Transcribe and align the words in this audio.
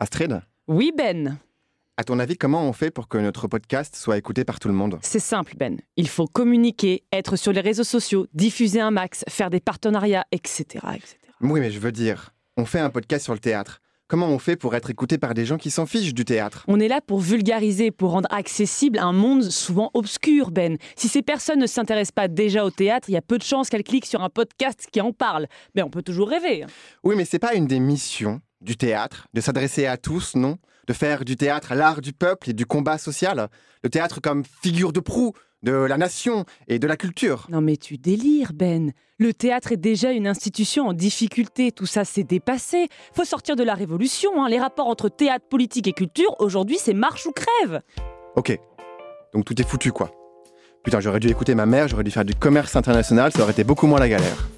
Astrid, 0.00 0.40
Oui, 0.68 0.92
Ben. 0.96 1.38
à 1.96 2.04
ton 2.04 2.18
avis, 2.20 2.36
comment 2.36 2.62
on 2.68 2.72
fait 2.72 2.90
pour 2.92 3.08
que 3.08 3.18
notre 3.18 3.48
podcast 3.48 3.96
soit 3.96 4.16
écouté 4.16 4.44
par 4.44 4.60
tout 4.60 4.68
le 4.68 4.74
monde? 4.74 4.98
C'est 5.02 5.18
simple, 5.18 5.54
Ben. 5.56 5.78
Il 5.96 6.08
faut 6.08 6.26
communiquer, 6.26 7.02
être 7.12 7.36
sur 7.36 7.52
les 7.52 7.60
réseaux 7.60 7.84
sociaux, 7.84 8.26
diffuser 8.32 8.80
un 8.80 8.90
max, 8.92 9.24
faire 9.28 9.50
des 9.50 9.60
partenariats, 9.60 10.24
etc. 10.30 10.64
etc. 10.94 11.16
Oui, 11.40 11.60
mais 11.60 11.70
je 11.70 11.80
veux 11.80 11.92
dire, 11.92 12.32
on 12.56 12.64
fait 12.64 12.78
un 12.80 12.90
podcast 12.90 13.24
sur 13.24 13.32
le 13.32 13.40
théâtre. 13.40 13.80
Comment 14.06 14.28
on 14.28 14.38
fait 14.38 14.56
pour 14.56 14.74
être 14.74 14.88
écouté 14.88 15.18
par 15.18 15.34
des 15.34 15.44
gens 15.44 15.58
qui 15.58 15.70
s'en 15.70 15.84
fichent 15.84 16.14
du 16.14 16.24
théâtre? 16.24 16.64
On 16.66 16.80
est 16.80 16.88
là 16.88 17.02
pour 17.02 17.18
vulgariser, 17.20 17.90
pour 17.90 18.12
rendre 18.12 18.28
accessible 18.32 18.98
un 19.00 19.12
monde 19.12 19.42
souvent 19.42 19.90
obscur, 19.94 20.50
Ben. 20.50 20.78
Si 20.96 21.08
ces 21.08 21.20
personnes 21.22 21.58
ne 21.58 21.66
s'intéressent 21.66 22.12
pas 22.12 22.28
déjà 22.28 22.64
au 22.64 22.70
théâtre, 22.70 23.10
il 23.10 23.14
y 23.14 23.18
a 23.18 23.22
peu 23.22 23.36
de 23.36 23.42
chances 23.42 23.68
qu'elles 23.68 23.82
cliquent 23.84 24.06
sur 24.06 24.22
un 24.22 24.30
podcast 24.30 24.86
qui 24.92 25.00
en 25.02 25.12
parle. 25.12 25.46
Mais 25.74 25.82
on 25.82 25.90
peut 25.90 26.02
toujours 26.02 26.28
rêver. 26.30 26.62
hein. 26.62 26.68
Oui, 27.04 27.16
mais 27.16 27.24
c'est 27.26 27.38
pas 27.40 27.54
une 27.54 27.66
des 27.66 27.80
missions 27.80 28.40
du 28.60 28.76
théâtre 28.76 29.26
de 29.34 29.40
s'adresser 29.40 29.86
à 29.86 29.96
tous, 29.96 30.34
non? 30.34 30.58
De 30.86 30.92
faire 30.92 31.24
du 31.24 31.36
théâtre 31.36 31.74
l'art 31.74 32.00
du 32.00 32.12
peuple 32.12 32.50
et 32.50 32.52
du 32.54 32.64
combat 32.66 32.96
social 32.98 33.48
Le 33.84 33.90
théâtre 33.90 34.20
comme 34.20 34.42
figure 34.62 34.92
de 34.92 35.00
proue 35.00 35.32
de 35.62 35.72
la 35.72 35.96
nation 35.98 36.44
et 36.68 36.78
de 36.78 36.86
la 36.86 36.96
culture 36.96 37.46
Non 37.50 37.60
mais 37.60 37.76
tu 37.76 37.98
délires, 37.98 38.52
Ben. 38.54 38.92
Le 39.18 39.34
théâtre 39.34 39.72
est 39.72 39.76
déjà 39.76 40.12
une 40.12 40.26
institution 40.28 40.86
en 40.86 40.92
difficulté. 40.92 41.72
Tout 41.72 41.86
ça, 41.86 42.04
c'est 42.04 42.22
dépassé. 42.22 42.88
Faut 43.12 43.24
sortir 43.24 43.56
de 43.56 43.64
la 43.64 43.74
révolution. 43.74 44.42
hein. 44.44 44.48
Les 44.48 44.60
rapports 44.60 44.86
entre 44.86 45.08
théâtre, 45.08 45.44
politique 45.50 45.88
et 45.88 45.92
culture, 45.92 46.34
aujourd'hui, 46.38 46.78
c'est 46.80 46.94
marche 46.94 47.26
ou 47.26 47.32
crève. 47.32 47.82
Ok, 48.36 48.56
donc 49.34 49.44
tout 49.44 49.60
est 49.60 49.68
foutu 49.68 49.90
quoi. 49.92 50.10
Putain, 50.84 51.00
j'aurais 51.00 51.20
dû 51.20 51.28
écouter 51.28 51.54
ma 51.56 51.66
mère, 51.66 51.88
j'aurais 51.88 52.04
dû 52.04 52.12
faire 52.12 52.24
du 52.24 52.34
commerce 52.34 52.76
international, 52.76 53.32
ça 53.32 53.42
aurait 53.42 53.52
été 53.52 53.64
beaucoup 53.64 53.88
moins 53.88 53.98
la 53.98 54.08
galère. 54.08 54.48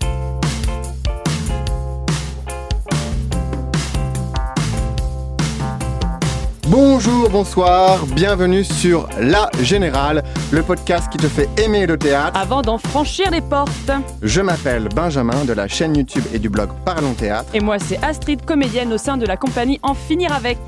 Bonjour, 6.70 7.28
bonsoir, 7.30 8.06
bienvenue 8.06 8.62
sur 8.62 9.08
La 9.18 9.50
Générale, 9.60 10.22
le 10.52 10.62
podcast 10.62 11.10
qui 11.10 11.18
te 11.18 11.26
fait 11.26 11.48
aimer 11.60 11.84
le 11.84 11.98
théâtre. 11.98 12.38
Avant 12.38 12.62
d'en 12.62 12.78
franchir 12.78 13.28
les 13.32 13.40
portes. 13.40 13.90
Je 14.22 14.40
m'appelle 14.40 14.88
Benjamin 14.94 15.44
de 15.46 15.52
la 15.52 15.66
chaîne 15.66 15.96
YouTube 15.96 16.22
et 16.32 16.38
du 16.38 16.48
blog 16.48 16.70
Parlons 16.84 17.14
Théâtre. 17.14 17.50
Et 17.54 17.60
moi, 17.60 17.80
c'est 17.80 18.00
Astrid, 18.04 18.44
comédienne 18.44 18.92
au 18.92 18.98
sein 18.98 19.16
de 19.16 19.26
la 19.26 19.36
compagnie 19.36 19.80
En 19.82 19.94
Finir 19.94 20.32
Avec. 20.32 20.58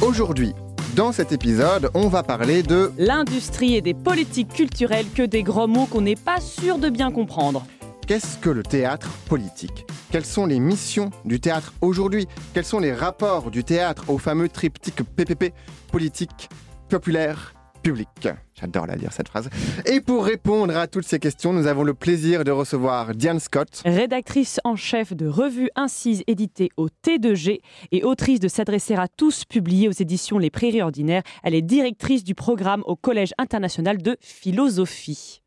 Aujourd'hui, 0.00 0.54
dans 0.96 1.12
cet 1.12 1.30
épisode, 1.30 1.88
on 1.94 2.08
va 2.08 2.24
parler 2.24 2.64
de 2.64 2.92
L'industrie 2.98 3.76
et 3.76 3.80
des 3.80 3.94
politiques 3.94 4.52
culturelles 4.54 5.06
que 5.14 5.22
des 5.22 5.44
gros 5.44 5.68
mots 5.68 5.86
qu'on 5.86 6.00
n'est 6.00 6.16
pas 6.16 6.40
sûr 6.40 6.78
de 6.78 6.88
bien 6.88 7.12
comprendre. 7.12 7.64
Qu'est-ce 8.06 8.36
que 8.36 8.50
le 8.50 8.62
théâtre 8.62 9.10
politique? 9.30 9.86
Quelles 10.12 10.26
sont 10.26 10.44
les 10.44 10.60
missions 10.60 11.08
du 11.24 11.40
théâtre 11.40 11.72
aujourd'hui? 11.80 12.26
Quels 12.52 12.66
sont 12.66 12.78
les 12.78 12.92
rapports 12.92 13.50
du 13.50 13.64
théâtre 13.64 14.10
au 14.10 14.18
fameux 14.18 14.50
triptyque 14.50 15.02
PPP 15.16 15.54
politique, 15.90 16.50
populaire, 16.90 17.54
public? 17.82 18.28
J'adore 18.60 18.86
la 18.86 18.96
dire 18.96 19.10
cette 19.10 19.28
phrase. 19.28 19.48
Et 19.86 20.02
pour 20.02 20.26
répondre 20.26 20.76
à 20.76 20.86
toutes 20.86 21.06
ces 21.06 21.18
questions, 21.18 21.54
nous 21.54 21.66
avons 21.66 21.82
le 21.82 21.94
plaisir 21.94 22.44
de 22.44 22.50
recevoir 22.50 23.14
Diane 23.14 23.40
Scott. 23.40 23.80
Rédactrice 23.86 24.60
en 24.64 24.76
chef 24.76 25.14
de 25.14 25.26
Revue 25.26 25.70
Incise 25.74 26.24
éditée 26.26 26.68
au 26.76 26.88
T2G 26.88 27.60
et 27.90 28.04
autrice 28.04 28.38
de 28.38 28.48
S'adresser 28.48 28.96
à 28.96 29.08
tous, 29.08 29.46
publiée 29.46 29.88
aux 29.88 29.92
éditions 29.92 30.36
Les 30.36 30.50
Prairies 30.50 30.82
Ordinaires. 30.82 31.22
Elle 31.42 31.54
est 31.54 31.62
directrice 31.62 32.22
du 32.22 32.34
programme 32.34 32.82
au 32.84 32.96
Collège 32.96 33.32
international 33.38 34.02
de 34.02 34.18
philosophie. 34.20 35.40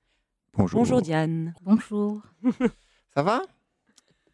Bonjour. 0.57 0.79
Bonjour 0.81 1.01
Diane. 1.01 1.53
Bonjour. 1.63 2.21
Ça 3.13 3.23
va? 3.23 3.41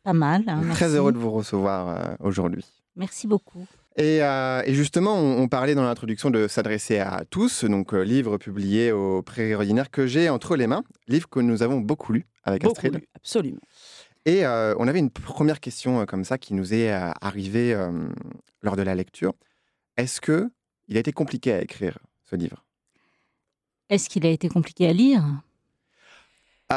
Pas 0.04 0.14
mal. 0.14 0.44
hein, 0.48 0.60
Très 0.72 0.86
merci. 0.86 0.96
heureux 0.98 1.12
de 1.12 1.18
vous 1.18 1.32
recevoir 1.32 1.90
euh, 1.90 2.16
aujourd'hui. 2.20 2.66
Merci 2.96 3.28
beaucoup. 3.28 3.66
Et, 3.96 4.24
euh, 4.24 4.62
et 4.66 4.74
justement, 4.74 5.16
on, 5.16 5.42
on 5.44 5.48
parlait 5.48 5.76
dans 5.76 5.84
l'introduction 5.84 6.30
de 6.32 6.48
s'adresser 6.48 7.00
à 7.00 7.24
tous, 7.30 7.64
donc 7.66 7.94
euh, 7.94 8.02
livre 8.04 8.38
publié 8.38 8.92
au 8.92 9.22
Prairies 9.22 9.54
Ordinaires 9.54 9.92
que 9.92 10.08
j'ai 10.08 10.30
entre 10.30 10.56
les 10.56 10.68
mains, 10.68 10.84
livre 11.08 11.30
que 11.30 11.40
nous 11.40 11.62
avons 11.62 11.80
beaucoup 11.80 12.12
lu 12.14 12.26
avec 12.44 12.64
Beaucoup 12.64 12.74
Astrid. 12.78 12.96
lu, 12.96 13.08
absolument. 13.16 13.60
Et 14.26 14.46
euh, 14.46 14.74
on 14.80 14.88
avait 14.88 15.00
une 15.00 15.10
première 15.12 15.60
question 15.60 16.02
euh, 16.02 16.06
comme 16.06 16.24
ça 16.24 16.38
qui 16.38 16.54
nous 16.54 16.74
est 16.74 16.92
euh, 16.92 17.12
arrivée 17.22 17.74
euh, 17.74 17.92
lors 18.62 18.76
de 18.76 18.82
la 18.82 18.96
lecture. 18.96 19.34
Est-ce 19.98 20.20
que 20.22 20.50
il 20.88 20.98
a 20.98 21.00
été 21.00 21.12
compliqué 21.12 21.54
à 21.54 21.62
écrire 21.62 21.98
ce 22.24 22.36
livre? 22.36 22.64
Est-ce 23.90 24.10
qu'il 24.10 24.26
a 24.26 24.30
été 24.30 24.50
compliqué 24.50 24.88
à 24.88 24.94
lire? 24.94 25.24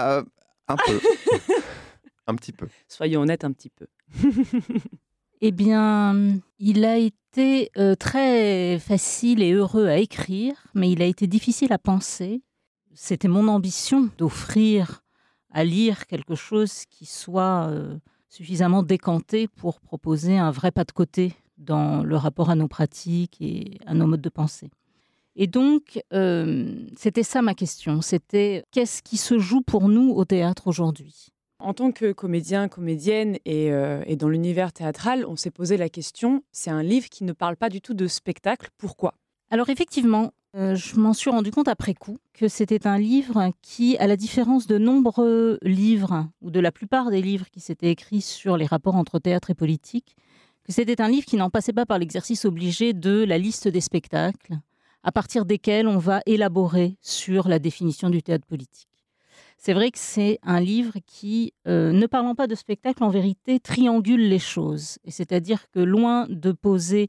Euh, 0.04 0.22
Un 0.68 0.76
peu. 0.76 1.00
un 2.26 2.34
petit 2.34 2.52
peu. 2.52 2.68
Soyons 2.88 3.22
honnêtes 3.22 3.44
un 3.44 3.52
petit 3.52 3.70
peu. 3.70 3.86
Eh 5.42 5.52
bien, 5.52 6.38
il 6.58 6.86
a 6.86 6.96
été 6.96 7.70
euh, 7.76 7.94
très 7.94 8.78
facile 8.78 9.42
et 9.42 9.52
heureux 9.52 9.86
à 9.86 9.98
écrire, 9.98 10.66
mais 10.72 10.90
il 10.90 11.02
a 11.02 11.04
été 11.04 11.26
difficile 11.26 11.74
à 11.74 11.78
penser. 11.78 12.42
C'était 12.94 13.28
mon 13.28 13.46
ambition 13.48 14.08
d'offrir 14.16 15.02
à 15.52 15.62
lire 15.62 16.06
quelque 16.06 16.34
chose 16.34 16.84
qui 16.88 17.04
soit 17.04 17.68
euh, 17.68 17.98
suffisamment 18.30 18.82
décanté 18.82 19.46
pour 19.46 19.80
proposer 19.80 20.38
un 20.38 20.50
vrai 20.50 20.70
pas 20.70 20.84
de 20.84 20.92
côté 20.92 21.34
dans 21.58 22.02
le 22.02 22.16
rapport 22.16 22.48
à 22.48 22.54
nos 22.54 22.68
pratiques 22.68 23.36
et 23.40 23.78
à 23.84 23.92
nos 23.92 24.06
modes 24.06 24.22
de 24.22 24.30
pensée. 24.30 24.70
Et 25.36 25.46
donc, 25.46 26.00
euh, 26.14 26.74
c'était 26.96 27.22
ça 27.22 27.42
ma 27.42 27.54
question. 27.54 28.00
C'était 28.00 28.64
qu'est-ce 28.72 29.02
qui 29.02 29.18
se 29.18 29.38
joue 29.38 29.60
pour 29.60 29.88
nous 29.88 30.10
au 30.10 30.24
théâtre 30.24 30.66
aujourd'hui? 30.66 31.28
En 31.58 31.74
tant 31.74 31.92
que 31.92 32.12
comédien, 32.12 32.68
comédienne 32.68 33.36
et, 33.44 33.70
euh, 33.70 34.02
et 34.06 34.16
dans 34.16 34.28
l'univers 34.28 34.72
théâtral, 34.72 35.24
on 35.26 35.36
s'est 35.36 35.50
posé 35.50 35.76
la 35.76 35.88
question, 35.88 36.42
c'est 36.52 36.70
un 36.70 36.82
livre 36.82 37.08
qui 37.08 37.24
ne 37.24 37.32
parle 37.32 37.56
pas 37.56 37.68
du 37.68 37.80
tout 37.80 37.94
de 37.94 38.06
spectacle, 38.06 38.68
pourquoi? 38.78 39.14
Alors 39.50 39.68
effectivement, 39.68 40.32
euh, 40.56 40.74
je 40.74 40.98
m'en 40.98 41.12
suis 41.12 41.30
rendu 41.30 41.50
compte 41.50 41.68
après 41.68 41.94
coup 41.94 42.18
que 42.32 42.48
c'était 42.48 42.86
un 42.86 42.98
livre 42.98 43.50
qui, 43.62 43.96
à 43.98 44.06
la 44.06 44.16
différence 44.16 44.66
de 44.66 44.78
nombreux 44.78 45.58
livres, 45.62 46.28
ou 46.40 46.50
de 46.50 46.60
la 46.60 46.72
plupart 46.72 47.10
des 47.10 47.20
livres 47.20 47.50
qui 47.50 47.60
s'étaient 47.60 47.90
écrits 47.90 48.22
sur 48.22 48.56
les 48.56 48.66
rapports 48.66 48.96
entre 48.96 49.18
théâtre 49.18 49.50
et 49.50 49.54
politique, 49.54 50.16
que 50.64 50.72
c'était 50.72 51.00
un 51.00 51.08
livre 51.08 51.26
qui 51.26 51.36
n'en 51.36 51.50
passait 51.50 51.72
pas 51.72 51.86
par 51.86 51.98
l'exercice 51.98 52.44
obligé 52.44 52.92
de 52.92 53.24
la 53.24 53.38
liste 53.38 53.68
des 53.68 53.80
spectacles, 53.80 54.58
à 55.06 55.12
partir 55.12 55.46
desquels 55.46 55.86
on 55.86 55.98
va 55.98 56.20
élaborer 56.26 56.98
sur 57.00 57.48
la 57.48 57.60
définition 57.60 58.10
du 58.10 58.24
théâtre 58.24 58.44
politique. 58.44 58.88
C'est 59.56 59.72
vrai 59.72 59.92
que 59.92 60.00
c'est 60.00 60.40
un 60.42 60.60
livre 60.60 60.94
qui, 61.06 61.54
euh, 61.68 61.92
ne 61.92 62.06
parlant 62.06 62.34
pas 62.34 62.48
de 62.48 62.56
spectacle, 62.56 63.04
en 63.04 63.08
vérité, 63.08 63.60
triangule 63.60 64.28
les 64.28 64.40
choses. 64.40 64.98
C'est-à-dire 65.06 65.70
que 65.70 65.78
loin 65.78 66.26
de 66.28 66.50
poser 66.50 67.06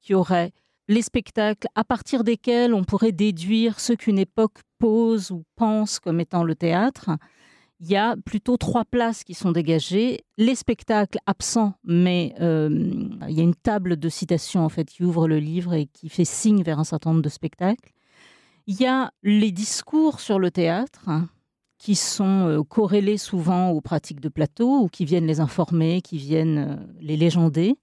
qu'il 0.00 0.12
y 0.12 0.14
aurait 0.14 0.52
les 0.86 1.02
spectacles 1.02 1.66
à 1.74 1.82
partir 1.82 2.22
desquels 2.22 2.72
on 2.72 2.84
pourrait 2.84 3.12
déduire 3.12 3.80
ce 3.80 3.94
qu'une 3.94 4.18
époque 4.18 4.58
pose 4.78 5.32
ou 5.32 5.42
pense 5.56 5.98
comme 5.98 6.20
étant 6.20 6.44
le 6.44 6.54
théâtre, 6.54 7.10
il 7.80 7.88
y 7.88 7.96
a 7.96 8.14
plutôt 8.16 8.58
trois 8.58 8.84
places 8.84 9.24
qui 9.24 9.32
sont 9.32 9.52
dégagées. 9.52 10.20
Les 10.36 10.54
spectacles 10.54 11.18
absents, 11.26 11.74
mais 11.82 12.34
euh, 12.40 12.68
il 13.28 13.34
y 13.34 13.40
a 13.40 13.42
une 13.42 13.54
table 13.54 13.96
de 13.96 14.08
citations 14.10 14.64
en 14.64 14.68
fait 14.68 14.84
qui 14.84 15.02
ouvre 15.02 15.26
le 15.26 15.38
livre 15.38 15.72
et 15.72 15.86
qui 15.86 16.10
fait 16.10 16.26
signe 16.26 16.62
vers 16.62 16.78
un 16.78 16.84
certain 16.84 17.10
nombre 17.10 17.22
de 17.22 17.30
spectacles. 17.30 17.92
Il 18.66 18.78
y 18.78 18.86
a 18.86 19.12
les 19.22 19.50
discours 19.50 20.20
sur 20.20 20.38
le 20.38 20.50
théâtre 20.50 21.08
hein, 21.08 21.28
qui 21.78 21.94
sont 21.94 22.46
euh, 22.46 22.62
corrélés 22.62 23.16
souvent 23.16 23.70
aux 23.70 23.80
pratiques 23.80 24.20
de 24.20 24.28
plateau 24.28 24.80
ou 24.80 24.88
qui 24.88 25.06
viennent 25.06 25.26
les 25.26 25.40
informer, 25.40 26.02
qui 26.02 26.18
viennent 26.18 26.58
euh, 26.58 26.76
les 27.00 27.16
légender. 27.16 27.76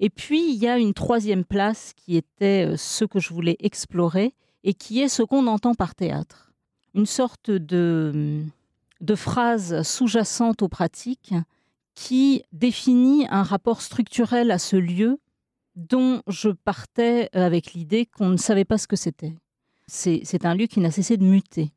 Et 0.00 0.10
puis, 0.10 0.52
il 0.52 0.56
y 0.56 0.66
a 0.66 0.78
une 0.78 0.92
troisième 0.92 1.44
place 1.44 1.92
qui 1.94 2.16
était 2.16 2.76
ce 2.76 3.04
que 3.04 3.20
je 3.20 3.32
voulais 3.32 3.56
explorer 3.60 4.34
et 4.64 4.74
qui 4.74 5.00
est 5.00 5.08
ce 5.08 5.22
qu'on 5.22 5.46
entend 5.46 5.74
par 5.74 5.94
théâtre. 5.94 6.52
Une 6.94 7.06
sorte 7.06 7.52
de, 7.52 8.42
de 9.04 9.14
phrase 9.14 9.82
sous-jacente 9.82 10.62
aux 10.62 10.68
pratiques 10.68 11.34
qui 11.94 12.42
définit 12.52 13.26
un 13.30 13.42
rapport 13.42 13.82
structurel 13.82 14.50
à 14.50 14.58
ce 14.58 14.76
lieu 14.76 15.20
dont 15.76 16.22
je 16.26 16.48
partais 16.48 17.28
avec 17.32 17.72
l'idée 17.72 18.06
qu'on 18.06 18.28
ne 18.28 18.36
savait 18.36 18.64
pas 18.64 18.78
ce 18.78 18.86
que 18.86 18.96
c'était. 18.96 19.34
C'est 19.86 20.46
un 20.46 20.54
lieu 20.54 20.66
qui 20.66 20.80
n'a 20.80 20.90
cessé 20.90 21.16
de 21.16 21.24
muter. 21.24 21.72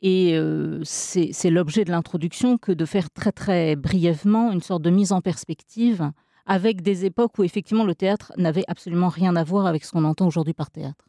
Et 0.00 0.38
euh, 0.38 0.80
c'est 0.84 1.50
l'objet 1.50 1.84
de 1.84 1.90
l'introduction 1.90 2.56
que 2.56 2.70
de 2.70 2.84
faire 2.84 3.10
très 3.10 3.32
très 3.32 3.74
brièvement 3.74 4.52
une 4.52 4.62
sorte 4.62 4.82
de 4.82 4.90
mise 4.90 5.10
en 5.10 5.20
perspective 5.20 6.12
avec 6.46 6.82
des 6.82 7.04
époques 7.04 7.36
où 7.38 7.42
effectivement 7.42 7.84
le 7.84 7.96
théâtre 7.96 8.32
n'avait 8.36 8.64
absolument 8.68 9.08
rien 9.08 9.34
à 9.34 9.42
voir 9.42 9.66
avec 9.66 9.84
ce 9.84 9.90
qu'on 9.90 10.04
entend 10.04 10.28
aujourd'hui 10.28 10.54
par 10.54 10.70
théâtre. 10.70 11.08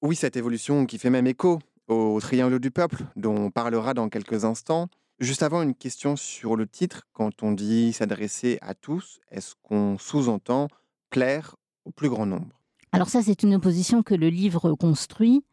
Oui, 0.00 0.16
cette 0.16 0.36
évolution 0.36 0.86
qui 0.86 0.98
fait 0.98 1.10
même 1.10 1.26
écho 1.26 1.58
au 1.88 2.18
triangle 2.20 2.58
du 2.60 2.70
peuple, 2.70 3.04
dont 3.16 3.36
on 3.36 3.50
parlera 3.50 3.94
dans 3.94 4.08
quelques 4.08 4.44
instants. 4.44 4.88
Juste 5.20 5.42
avant, 5.42 5.62
une 5.62 5.74
question 5.74 6.16
sur 6.16 6.56
le 6.56 6.66
titre. 6.66 7.06
Quand 7.12 7.42
on 7.42 7.52
dit 7.52 7.92
s'adresser 7.92 8.58
à 8.62 8.74
tous, 8.74 9.20
est-ce 9.30 9.54
qu'on 9.62 9.96
sous-entend 9.98 10.68
plaire 11.10 11.56
au 11.84 11.90
plus 11.90 12.08
grand 12.08 12.26
nombre? 12.26 12.60
Alors 12.92 13.08
ça, 13.08 13.22
c'est 13.22 13.42
une 13.42 13.54
opposition 13.54 14.02
que 14.02 14.14
le 14.14 14.28
livre 14.28 14.74
construit. 14.74 15.44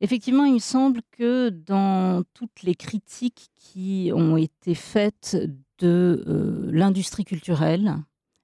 Effectivement, 0.00 0.44
il 0.44 0.54
me 0.54 0.58
semble 0.58 1.02
que 1.12 1.50
dans 1.50 2.22
toutes 2.32 2.62
les 2.62 2.74
critiques 2.74 3.50
qui 3.56 4.10
ont 4.14 4.36
été 4.36 4.74
faites 4.74 5.36
de 5.78 6.24
euh, 6.26 6.70
l'industrie 6.72 7.24
culturelle, 7.24 7.96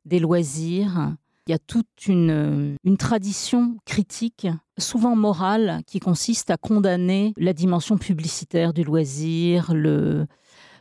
des 0.05 0.19
loisirs, 0.19 1.17
Il 1.47 1.53
y 1.53 1.55
a 1.55 1.59
toute 1.59 2.09
une, 2.09 2.77
une 2.83 2.97
tradition 2.97 3.77
critique, 3.85 4.49
souvent 4.79 5.15
morale, 5.15 5.83
qui 5.87 6.01
consiste 6.01 6.51
à 6.51 6.57
condamner 6.57 7.33
la 7.37 7.53
dimension 7.53 7.99
publicitaire 7.99 8.73
du 8.73 8.83
loisir, 8.83 9.73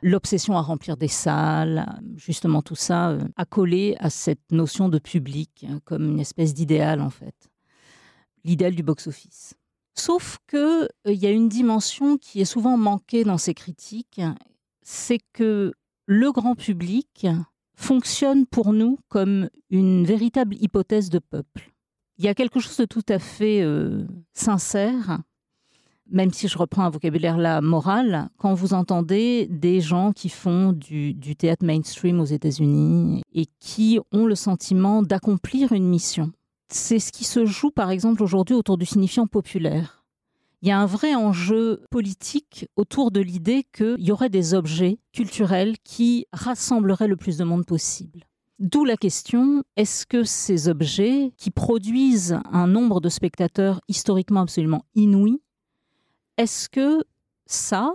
l'obsession 0.02 0.58
à 0.58 0.62
remplir 0.62 0.98
des 0.98 1.08
salles, 1.08 1.86
justement 2.16 2.62
tout 2.62 2.76
ça 2.76 3.10
euh, 3.10 3.22
accolé 3.36 3.96
à 4.00 4.10
cette 4.10 4.52
notion 4.52 4.90
de 4.90 5.00
public 5.00 5.66
hein, 5.70 5.80
comme 5.86 6.10
une 6.10 6.20
espèce 6.20 6.54
d'idéal 6.54 7.02
en 7.02 7.10
fait, 7.10 7.36
l'idéal 8.44 8.76
du 8.76 8.84
box-office. 8.84 9.56
Sauf 9.96 10.38
que 10.48 10.84
euh, 10.84 10.88
il 11.06 11.16
y 11.16 11.28
a 11.28 11.32
une 11.32 11.50
dimension 11.50 12.18
qui 12.18 12.42
est 12.42 12.46
souvent 12.46 12.78
manquée 12.78 13.24
dans 13.24 13.38
ces 13.38 13.54
critiques, 13.54 14.22
c'est 14.82 15.20
que 15.34 15.74
le 16.06 16.32
grand 16.32 16.56
public 16.56 17.28
fonctionne 17.76 18.46
pour 18.46 18.74
nous 18.74 18.98
comme 19.10 19.50
une 19.70 20.06
véritable 20.06 20.56
hypothèse 20.60 21.10
de 21.10 21.20
peuple. 21.20 21.74
Il 22.18 22.26
y 22.26 22.28
a 22.28 22.34
quelque 22.34 22.60
chose 22.60 22.78
de 22.78 22.86
tout 22.86 23.04
à 23.10 23.20
fait 23.20 23.62
euh, 23.62 24.06
sincère 24.34 25.20
même 26.10 26.32
si 26.32 26.48
je 26.48 26.58
reprends 26.58 26.84
un 26.84 26.90
vocabulaire 26.90 27.38
là 27.38 27.62
moral, 27.62 28.30
quand 28.38 28.54
vous 28.54 28.74
entendez 28.74 29.48
des 29.50 29.82
gens 29.82 30.12
qui 30.12 30.30
font 30.30 30.72
du, 30.72 31.16
théâtre 31.36 31.66
mainstream 31.66 32.20
aux 32.20 32.26
États-Unis 32.26 33.22
et 33.34 33.48
qui 33.60 34.00
ont 34.12 34.26
le 34.26 34.36
sentiment 34.36 35.02
d'accomplir 35.02 35.72
une 35.72 35.88
mission. 35.88 36.32
C'est 36.70 37.00
ce 37.00 37.12
qui 37.12 37.24
se 37.24 37.46
joue 37.46 37.72
par 37.72 37.92
exemple 37.92 38.24
aujourd'hui 38.24 38.56
autour 38.56 38.78
du 38.78 38.86
signifiant 38.86 39.28
populaire. 39.28 40.05
Il 40.62 40.70
y 40.70 40.72
a 40.72 40.80
un 40.80 40.86
vrai 40.86 41.16
enjeu 41.16 41.84
politique 41.92 42.68
autour 42.76 43.12
de 43.12 43.20
l'idée 43.20 43.66
qu'il 43.72 44.00
y 44.00 44.12
aurait 44.12 44.30
des 44.30 44.54
objets 44.54 45.00
culturels 45.14 45.76
qui 45.84 46.26
rassembleraient 46.34 47.08
le 47.08 47.18
plus 47.18 47.38
de 47.38 47.44
monde 47.44 47.66
possible. 47.66 48.26
D'où 48.60 48.86
la 48.86 48.96
question, 48.96 49.64
est-ce 49.76 50.06
que 50.06 50.24
ces 50.24 50.70
objets, 50.70 51.34
qui 51.38 51.52
produisent 51.52 52.40
un 52.52 52.68
nombre 52.68 53.02
de 53.02 53.10
spectateurs 53.10 53.82
historiquement 53.90 54.42
absolument 54.42 54.86
inouï, 54.96 55.42
est-ce 56.38 56.70
que 56.70 57.04
ça, 57.46 57.94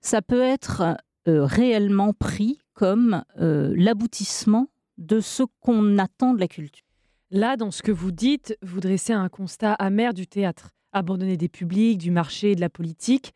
ça 0.00 0.22
peut 0.22 0.40
être 0.40 0.96
euh, 1.28 1.44
réellement 1.44 2.14
pris 2.14 2.58
comme 2.72 3.22
euh, 3.38 3.74
l'aboutissement 3.76 4.68
de 4.96 5.20
ce 5.20 5.42
qu'on 5.60 5.98
attend 5.98 6.32
de 6.32 6.40
la 6.40 6.48
culture? 6.48 6.86
Là, 7.30 7.56
dans 7.56 7.70
ce 7.70 7.82
que 7.82 7.92
vous 7.92 8.12
dites, 8.12 8.56
vous 8.62 8.80
dressez 8.80 9.12
un 9.12 9.28
constat 9.28 9.74
amer 9.74 10.14
du 10.14 10.26
théâtre, 10.26 10.70
abandonné 10.92 11.36
des 11.36 11.48
publics, 11.48 11.98
du 11.98 12.10
marché, 12.10 12.54
de 12.54 12.60
la 12.60 12.68
politique. 12.68 13.32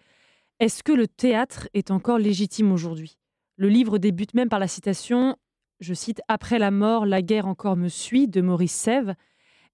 Est-ce 0.60 0.82
que 0.82 0.92
le 0.92 1.06
théâtre 1.06 1.68
est 1.74 1.90
encore 1.90 2.18
légitime 2.18 2.72
aujourd'hui? 2.72 3.18
Le 3.56 3.68
livre 3.68 3.98
débute 3.98 4.34
même 4.34 4.48
par 4.48 4.58
la 4.58 4.68
citation, 4.68 5.36
je 5.80 5.94
cite, 5.94 6.20
Après 6.28 6.58
la 6.58 6.70
mort, 6.70 7.06
la 7.06 7.22
guerre 7.22 7.46
encore 7.46 7.76
me 7.76 7.88
suit, 7.88 8.28
de 8.28 8.40
Maurice 8.40 8.74
Sèvres. 8.74 9.14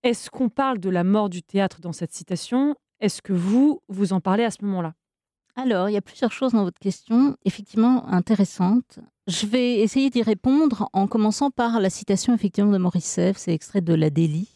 Est-ce 0.03 0.31
qu'on 0.31 0.49
parle 0.49 0.79
de 0.79 0.91
la 0.91 1.05
mort 1.05 1.29
du 1.29 1.43
théâtre 1.43 1.81
dans 1.81 1.93
cette 1.93 2.13
citation? 2.13 2.75
Est-ce 3.01 3.23
que 3.23 3.33
vous, 3.33 3.81
vous 3.89 4.13
en 4.13 4.21
parlez 4.21 4.45
à 4.45 4.51
ce 4.51 4.65
moment-là? 4.65 4.95
Alors, 5.55 5.89
il 5.89 5.93
y 5.93 5.99
a 5.99 6.03
plusieurs 6.03 6.33
choses 6.33 6.53
dans 6.53 6.65
votre 6.65 6.79
question, 6.79 7.37
effectivement 7.45 8.07
intéressantes. 8.09 8.99
Je 9.27 9.47
vais 9.47 9.81
essayer 9.81 10.11
d'y 10.11 10.23
répondre 10.23 10.89
en 10.93 11.07
commençant 11.07 11.51
par 11.51 11.79
la 11.79 11.91
citation 11.91 12.35
effectivement 12.35 12.73
de 12.73 12.79
Maurice 12.79 13.05
Sèvres, 13.05 13.39
c'est 13.39 13.53
extrait 13.53 13.83
de 13.83 13.95
La 13.95 14.11
Délie. 14.11 14.49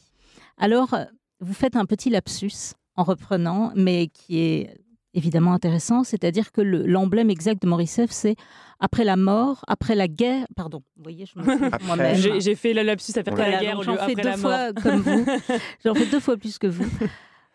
Alors, 0.57 0.97
vous 1.41 1.53
faites 1.53 1.77
un 1.77 1.85
petit 1.85 2.09
lapsus 2.09 2.75
en 2.97 3.05
reprenant, 3.05 3.73
mais 3.75 4.09
qui 4.09 4.39
est 4.39 4.75
évidemment 5.15 5.55
intéressant, 5.55 6.05
c'est-à-dire 6.05 6.53
que 6.53 6.61
l'emblème 6.61 7.31
exact 7.31 7.63
de 7.63 7.69
Maurice 7.69 7.93
Sèvres, 7.93 8.13
c'est 8.13 8.37
après 8.79 9.05
la 9.05 9.17
mort, 9.17 9.65
après 9.67 9.95
la 9.95 10.09
guerre. 10.09 10.47
Pardon, 10.55 10.83
vous 10.97 11.03
voyez, 11.03 11.25
je 11.27 11.39
me 11.39 11.45
moi-même. 11.87 12.17
J'ai 12.17 12.55
fait 12.55 12.75
le 12.75 12.83
lapsus 12.83 13.13
après 13.17 13.51
la 13.51 13.61
guerre. 13.61 13.83
J'en 13.83 13.97
fais 13.97 14.15
deux 14.15 14.37
fois 14.37 14.73
comme 14.75 15.01
vous. 15.01 15.25
J'en 15.85 15.95
fais 15.95 16.07
deux 16.07 16.21
fois 16.21 16.37
plus 16.37 16.59
que 16.59 16.67
vous. 16.67 16.87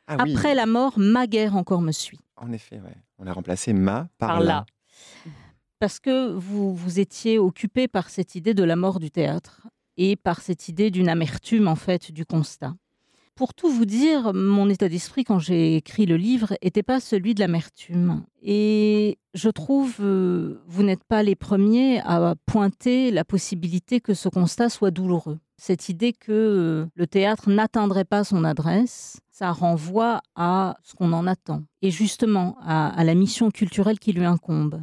Ah 0.08 0.18
Après 0.20 0.56
la 0.56 0.66
mort, 0.66 0.94
ma 0.98 1.28
guerre 1.28 1.56
encore 1.56 1.82
me 1.82 1.92
suit. 1.92 2.20
En 2.36 2.52
effet, 2.52 2.82
on 3.20 3.28
a 3.28 3.34
remplacé 3.34 3.74
ma 3.74 4.10
par, 4.18 4.40
là. 4.42 4.66
Parce 5.80 6.00
que 6.00 6.32
vous, 6.34 6.76
vous 6.76 7.00
étiez 7.00 7.38
occupé 7.38 7.88
par 7.88 8.10
cette 8.10 8.34
idée 8.34 8.56
de 8.56 8.64
la 8.64 8.76
mort 8.76 9.00
du 9.00 9.12
théâtre 9.12 9.68
et 9.98 10.16
par 10.16 10.42
cette 10.42 10.68
idée 10.68 10.90
d'une 10.90 11.10
amertume 11.10 11.68
en 11.68 11.76
fait 11.76 12.12
du 12.12 12.26
constat. 12.26 12.74
Pour 13.36 13.54
tout 13.54 13.70
vous 13.70 13.86
dire, 13.86 14.34
mon 14.34 14.70
état 14.70 14.90
d'esprit 14.90 15.24
quand 15.24 15.40
j'ai 15.40 15.76
écrit 15.78 16.06
le 16.06 16.18
livre 16.18 16.54
n'était 16.64 16.84
pas 16.84 17.00
celui 17.00 17.34
de 17.34 17.40
l'amertume. 17.40 18.24
Et 18.44 19.18
je 19.34 19.50
trouve, 19.50 19.96
euh, 20.02 20.62
vous 20.68 20.84
n'êtes 20.84 21.04
pas 21.04 21.24
les 21.24 21.36
premiers 21.36 22.02
à 22.02 22.36
pointer 22.46 23.12
la 23.12 23.24
possibilité 23.24 24.02
que 24.02 24.14
ce 24.14 24.30
constat 24.30 24.70
soit 24.70 24.92
douloureux. 24.92 25.40
Cette 25.58 25.90
idée 25.90 26.14
que 26.14 26.32
euh, 26.32 26.86
le 26.96 27.08
théâtre 27.08 27.50
n'atteindrait 27.50 28.06
pas 28.06 28.24
son 28.24 28.44
adresse, 28.44 29.20
ça 29.32 29.52
renvoie 29.52 30.22
à 30.36 30.78
ce 30.84 30.94
qu'on 30.94 31.14
en 31.14 31.26
attend, 31.26 31.64
et 31.82 31.90
justement 31.90 32.58
à, 32.62 33.04
la 33.04 33.16
mission 33.16 33.50
culturelle 33.50 33.98
qui 33.98 34.14
lui 34.14 34.26
incombe. 34.26 34.82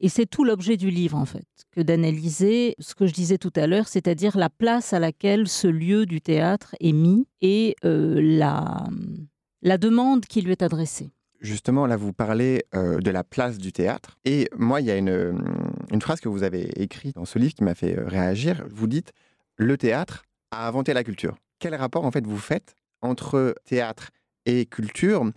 Et 0.00 0.08
c'est 0.08 0.26
tout 0.26 0.44
l'objet 0.44 0.76
du 0.76 0.90
livre, 0.90 1.16
en 1.16 1.24
fait, 1.24 1.46
que 1.70 1.80
d'analyser 1.80 2.74
ce 2.78 2.94
que 2.94 3.06
je 3.06 3.12
disais 3.12 3.38
tout 3.38 3.52
à 3.56 3.66
l'heure, 3.66 3.88
c'est-à-dire 3.88 4.36
la 4.36 4.50
place 4.50 4.92
à 4.92 4.98
laquelle 4.98 5.48
ce 5.48 5.68
lieu 5.68 6.04
du 6.06 6.20
théâtre 6.20 6.74
est 6.80 6.92
mis 6.92 7.26
et 7.40 7.76
euh, 7.84 8.20
la, 8.20 9.78
demande 9.78 10.26
qui 10.26 10.42
lui 10.42 10.52
est 10.52 10.62
adressée. 10.62 11.10
Justement, 11.40 11.86
là, 11.86 11.96
vous 11.96 12.12
parlez 12.12 12.64
euh, 12.74 12.98
de 12.98 13.10
la 13.10 13.22
place 13.22 13.58
du 13.58 13.72
théâtre. 13.72 14.18
Et 14.24 14.48
moi, 14.56 14.80
il 14.80 14.86
y 14.86 14.90
a 14.90 14.96
une, 14.96 15.44
une 15.90 16.00
phrase 16.00 16.20
que 16.20 16.28
vous 16.28 16.42
avez 16.42 16.70
écrite 16.80 17.14
dans 17.16 17.26
ce 17.26 17.38
livre 17.38 17.54
qui 17.54 17.64
m'a 17.64 17.74
fait 17.74 17.98
euh, 17.98 18.06
réagir. 18.06 18.64
Vous 18.70 18.86
dites 18.86 19.12
Le 19.56 19.76
théâtre 19.76 20.24
a 20.50 20.66
inventé 20.66 20.92
la 20.92 21.04
culture. 21.04 21.36
Quel 21.58 21.74
rapport, 21.74 22.04
en 22.04 22.10
fait, 22.10 22.26
vous 22.26 22.38
faites 22.38 22.74
entre 23.02 23.54
théâtre 23.64 24.10
et 24.46 24.66
culture, 24.66 25.30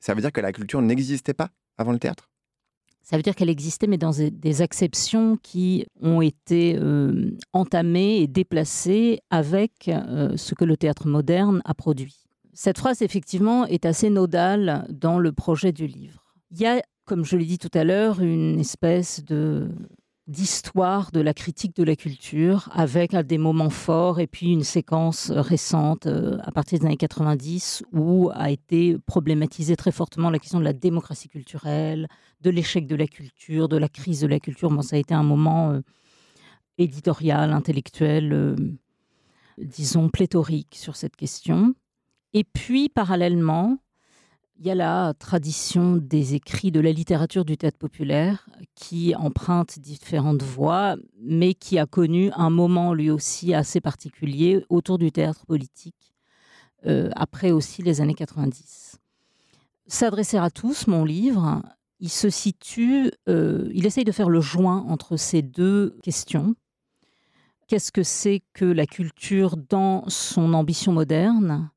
ça 0.00 0.14
veut 0.14 0.20
dire 0.20 0.32
que 0.32 0.40
la 0.40 0.52
culture 0.52 0.82
n'existait 0.82 1.34
pas 1.34 1.50
avant 1.76 1.92
le 1.92 1.98
théâtre? 1.98 2.29
Ça 3.02 3.16
veut 3.16 3.22
dire 3.22 3.34
qu'elle 3.34 3.50
existait, 3.50 3.86
mais 3.86 3.98
dans 3.98 4.12
des 4.12 4.62
acceptions 4.62 5.36
qui 5.42 5.86
ont 6.00 6.20
été 6.20 6.76
euh, 6.76 7.30
entamées 7.52 8.18
et 8.18 8.26
déplacées 8.26 9.20
avec 9.30 9.88
euh, 9.88 10.36
ce 10.36 10.54
que 10.54 10.64
le 10.64 10.76
théâtre 10.76 11.08
moderne 11.08 11.62
a 11.64 11.74
produit. 11.74 12.24
Cette 12.52 12.78
phrase, 12.78 13.02
effectivement, 13.02 13.66
est 13.66 13.86
assez 13.86 14.10
nodale 14.10 14.86
dans 14.90 15.18
le 15.18 15.32
projet 15.32 15.72
du 15.72 15.86
livre. 15.86 16.34
Il 16.50 16.60
y 16.60 16.66
a, 16.66 16.82
comme 17.04 17.24
je 17.24 17.36
l'ai 17.36 17.46
dit 17.46 17.58
tout 17.58 17.70
à 17.74 17.84
l'heure, 17.84 18.20
une 18.20 18.60
espèce 18.60 19.24
de 19.24 19.70
d'histoire 20.30 21.10
de 21.10 21.20
la 21.20 21.34
critique 21.34 21.74
de 21.74 21.82
la 21.82 21.96
culture 21.96 22.68
avec 22.72 23.16
des 23.16 23.36
moments 23.36 23.68
forts 23.68 24.20
et 24.20 24.28
puis 24.28 24.52
une 24.52 24.62
séquence 24.62 25.32
récente 25.32 26.06
euh, 26.06 26.38
à 26.44 26.52
partir 26.52 26.78
des 26.78 26.86
années 26.86 26.96
90 26.96 27.82
où 27.92 28.30
a 28.32 28.48
été 28.50 28.96
problématisée 29.06 29.74
très 29.74 29.90
fortement 29.90 30.30
la 30.30 30.38
question 30.38 30.60
de 30.60 30.64
la 30.64 30.72
démocratie 30.72 31.28
culturelle, 31.28 32.06
de 32.42 32.50
l'échec 32.50 32.86
de 32.86 32.94
la 32.94 33.08
culture, 33.08 33.68
de 33.68 33.76
la 33.76 33.88
crise 33.88 34.20
de 34.20 34.28
la 34.28 34.38
culture. 34.38 34.70
Bon, 34.70 34.82
ça 34.82 34.94
a 34.94 34.98
été 35.00 35.14
un 35.14 35.24
moment 35.24 35.72
euh, 35.72 35.80
éditorial, 36.78 37.52
intellectuel, 37.52 38.32
euh, 38.32 38.54
disons 39.58 40.10
pléthorique 40.10 40.76
sur 40.76 40.94
cette 40.94 41.16
question. 41.16 41.74
Et 42.34 42.44
puis, 42.44 42.88
parallèlement, 42.88 43.78
il 44.60 44.66
y 44.66 44.70
a 44.70 44.74
la 44.74 45.14
tradition 45.18 45.96
des 45.96 46.34
écrits 46.34 46.70
de 46.70 46.80
la 46.80 46.92
littérature 46.92 47.46
du 47.46 47.56
théâtre 47.56 47.78
populaire 47.78 48.46
qui 48.74 49.14
emprunte 49.16 49.78
différentes 49.78 50.42
voies, 50.42 50.96
mais 51.18 51.54
qui 51.54 51.78
a 51.78 51.86
connu 51.86 52.30
un 52.36 52.50
moment 52.50 52.92
lui 52.92 53.10
aussi 53.10 53.54
assez 53.54 53.80
particulier 53.80 54.62
autour 54.68 54.98
du 54.98 55.12
théâtre 55.12 55.46
politique, 55.46 56.14
euh, 56.84 57.08
après 57.16 57.52
aussi 57.52 57.82
les 57.82 58.02
années 58.02 58.14
90. 58.14 58.98
S'adresser 59.86 60.36
à 60.36 60.50
tous, 60.50 60.86
mon 60.86 61.06
livre, 61.06 61.62
il 61.98 62.10
se 62.10 62.28
situe, 62.28 63.10
euh, 63.30 63.70
il 63.72 63.86
essaye 63.86 64.04
de 64.04 64.12
faire 64.12 64.28
le 64.28 64.42
joint 64.42 64.84
entre 64.88 65.16
ces 65.16 65.40
deux 65.40 65.96
questions. 66.02 66.54
Qu'est-ce 67.66 67.92
que 67.92 68.02
c'est 68.02 68.42
que 68.52 68.66
la 68.66 68.84
culture 68.84 69.56
dans 69.56 70.06
son 70.08 70.52
ambition 70.52 70.92
moderne? 70.92 71.70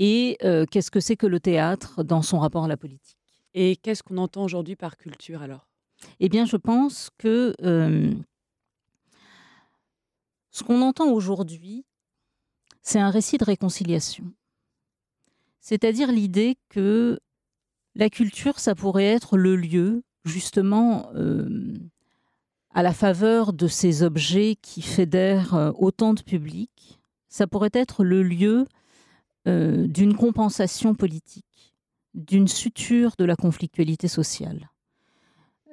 Et 0.00 0.38
euh, 0.44 0.64
qu'est-ce 0.64 0.90
que 0.90 0.98
c'est 0.98 1.14
que 1.14 1.26
le 1.26 1.40
théâtre 1.40 2.02
dans 2.02 2.22
son 2.22 2.38
rapport 2.38 2.64
à 2.64 2.68
la 2.68 2.78
politique? 2.78 3.18
Et 3.52 3.76
qu'est-ce 3.76 4.02
qu'on 4.02 4.16
entend 4.16 4.42
aujourd'hui 4.42 4.74
par 4.74 4.96
culture 4.96 5.42
alors? 5.42 5.68
Eh 6.20 6.30
bien, 6.30 6.46
je 6.46 6.56
pense 6.56 7.10
que 7.18 7.54
euh, 7.62 8.10
ce 10.50 10.64
qu'on 10.64 10.80
entend 10.80 11.10
aujourd'hui, 11.12 11.84
c'est 12.80 12.98
un 12.98 13.10
récit 13.10 13.36
de 13.36 13.44
réconciliation. 13.44 14.32
C'est-à-dire 15.60 16.10
l'idée 16.10 16.56
que 16.70 17.20
la 17.94 18.08
culture, 18.08 18.58
ça 18.58 18.74
pourrait 18.74 19.04
être 19.04 19.36
le 19.36 19.54
lieu, 19.54 20.02
justement, 20.24 21.10
euh, 21.14 21.74
à 22.72 22.82
la 22.82 22.94
faveur 22.94 23.52
de 23.52 23.66
ces 23.66 24.02
objets 24.02 24.56
qui 24.62 24.80
fédèrent 24.80 25.74
autant 25.76 26.14
de 26.14 26.22
publics, 26.22 26.98
ça 27.28 27.46
pourrait 27.46 27.68
être 27.74 28.02
le 28.02 28.22
lieu 28.22 28.66
euh, 29.46 29.86
d'une 29.86 30.14
compensation 30.14 30.94
politique, 30.94 31.74
d'une 32.14 32.48
suture 32.48 33.12
de 33.18 33.24
la 33.24 33.36
conflictualité 33.36 34.08
sociale. 34.08 34.70